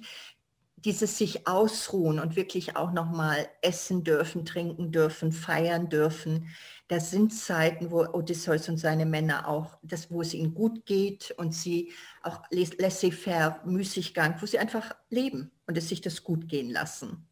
dieses 0.83 1.17
sich 1.17 1.47
ausruhen 1.47 2.19
und 2.19 2.35
wirklich 2.35 2.75
auch 2.75 2.91
noch 2.91 3.09
mal 3.11 3.47
essen 3.61 4.03
dürfen, 4.03 4.45
trinken 4.45 4.91
dürfen, 4.91 5.31
feiern 5.31 5.89
dürfen. 5.89 6.47
Das 6.87 7.11
sind 7.11 7.33
Zeiten, 7.33 7.91
wo 7.91 8.03
Odysseus 8.03 8.67
und 8.67 8.77
seine 8.77 9.05
Männer 9.05 9.47
auch, 9.47 9.77
das, 9.83 10.11
wo 10.11 10.21
es 10.21 10.33
ihnen 10.33 10.53
gut 10.53 10.85
geht 10.85 11.31
und 11.37 11.53
sie 11.53 11.91
auch 12.23 12.41
laissez-faire, 12.49 13.61
Müßiggang, 13.65 14.41
wo 14.41 14.45
sie 14.45 14.59
einfach 14.59 14.95
leben 15.09 15.51
und 15.67 15.77
es 15.77 15.89
sich 15.89 16.01
das 16.01 16.23
gut 16.23 16.47
gehen 16.47 16.69
lassen. 16.69 17.27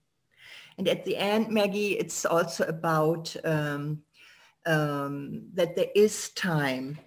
And 0.78 0.88
at 0.88 1.06
the 1.06 1.16
end, 1.16 1.52
Maggie, 1.52 1.98
it's 1.98 2.26
also 2.26 2.64
about 2.64 3.36
um, 3.44 4.04
um, 4.66 5.52
that 5.56 5.76
there 5.76 5.92
is 5.94 6.34
time 6.34 6.98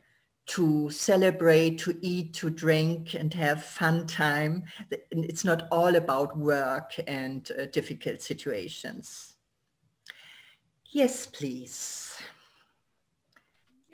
to 0.53 0.91
celebrate, 0.91 1.79
to 1.79 1.97
eat, 2.03 2.35
to 2.35 2.51
drink 2.51 3.15
and 3.15 3.33
have 3.33 3.65
fun 3.65 4.07
time. 4.07 4.65
It's 5.11 5.45
not 5.45 5.67
all 5.71 5.97
about 5.97 6.37
work 6.37 6.93
and 7.07 7.51
uh, 7.59 7.67
difficult 7.73 8.21
situations. 8.21 9.35
Yes, 10.91 11.27
please. 11.27 12.11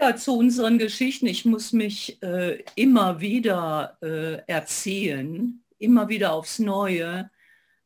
Ja, 0.01 0.17
zu 0.17 0.37
unseren 0.37 0.79
Geschichten. 0.79 1.29
Ich 1.29 1.45
muss 1.45 1.73
mich 1.73 2.21
äh, 2.23 2.65
immer 2.75 3.21
wieder 3.21 3.97
äh, 4.03 4.43
erzählen, 4.49 5.61
immer 5.79 6.09
wieder 6.09 6.33
aufs 6.33 6.59
Neue, 6.59 7.31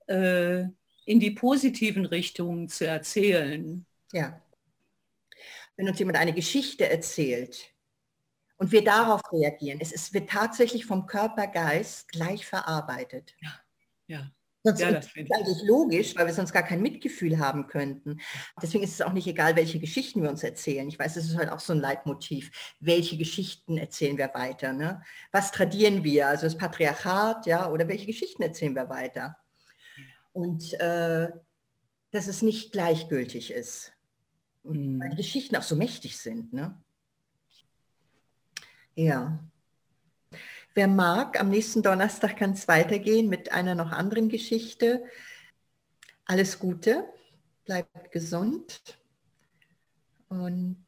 äh, 0.06 0.62
in 1.04 1.20
die 1.20 1.32
positiven 1.32 2.06
Richtungen 2.06 2.68
zu 2.68 2.86
erzählen. 2.86 3.84
Ja. 4.12 4.40
Wenn 5.76 5.88
uns 5.90 5.98
jemand 5.98 6.16
eine 6.16 6.32
Geschichte 6.32 6.88
erzählt, 6.88 7.71
und 8.62 8.70
wir 8.70 8.84
darauf 8.84 9.20
reagieren. 9.32 9.80
Es 9.80 9.90
ist, 9.90 10.14
wird 10.14 10.30
tatsächlich 10.30 10.86
vom 10.86 11.06
Körper, 11.06 11.48
Geist 11.48 12.06
gleich 12.12 12.46
verarbeitet. 12.46 13.34
Ja, 13.40 13.50
ja. 14.06 14.30
Sonst 14.62 14.78
ja, 14.78 14.90
ist 14.90 15.10
es 15.16 15.30
eigentlich 15.32 15.64
logisch, 15.64 16.14
weil 16.14 16.26
wir 16.26 16.32
sonst 16.32 16.52
gar 16.52 16.62
kein 16.62 16.80
Mitgefühl 16.80 17.40
haben 17.40 17.66
könnten. 17.66 18.20
Deswegen 18.62 18.84
ist 18.84 18.92
es 18.92 19.00
auch 19.00 19.12
nicht 19.12 19.26
egal, 19.26 19.56
welche 19.56 19.80
Geschichten 19.80 20.22
wir 20.22 20.30
uns 20.30 20.44
erzählen. 20.44 20.86
Ich 20.86 20.96
weiß, 20.96 21.16
es 21.16 21.28
ist 21.28 21.36
halt 21.36 21.50
auch 21.50 21.58
so 21.58 21.72
ein 21.72 21.80
Leitmotiv. 21.80 22.52
Welche 22.78 23.16
Geschichten 23.16 23.78
erzählen 23.78 24.16
wir 24.16 24.30
weiter? 24.32 24.72
Ne? 24.72 25.02
Was 25.32 25.50
tradieren 25.50 26.04
wir? 26.04 26.28
Also 26.28 26.44
das 26.44 26.56
Patriarchat, 26.56 27.46
ja, 27.46 27.68
oder 27.68 27.88
welche 27.88 28.06
Geschichten 28.06 28.44
erzählen 28.44 28.76
wir 28.76 28.88
weiter? 28.88 29.38
Und 30.32 30.72
äh, 30.74 31.30
dass 32.12 32.28
es 32.28 32.42
nicht 32.42 32.70
gleichgültig 32.70 33.50
ist. 33.50 33.92
Mhm. 34.62 35.00
Weil 35.00 35.10
die 35.10 35.16
Geschichten 35.16 35.56
auch 35.56 35.62
so 35.62 35.74
mächtig 35.74 36.16
sind. 36.18 36.52
Ne? 36.52 36.80
Ja. 38.94 39.38
Wer 40.74 40.88
mag, 40.88 41.38
am 41.38 41.50
nächsten 41.50 41.82
Donnerstag 41.82 42.36
kann 42.36 42.52
es 42.52 42.66
weitergehen 42.68 43.28
mit 43.28 43.52
einer 43.52 43.74
noch 43.74 43.92
anderen 43.92 44.28
Geschichte. 44.28 45.04
Alles 46.24 46.58
Gute, 46.58 47.04
bleibt 47.64 48.10
gesund 48.10 48.98
und 50.28 50.86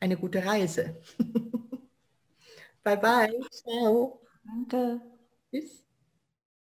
eine 0.00 0.16
gute 0.16 0.44
Reise. 0.44 0.96
bye 2.82 2.96
bye. 2.96 3.40
Ciao. 3.50 4.20
Danke. 4.44 5.00
Tschüss. 5.50 5.81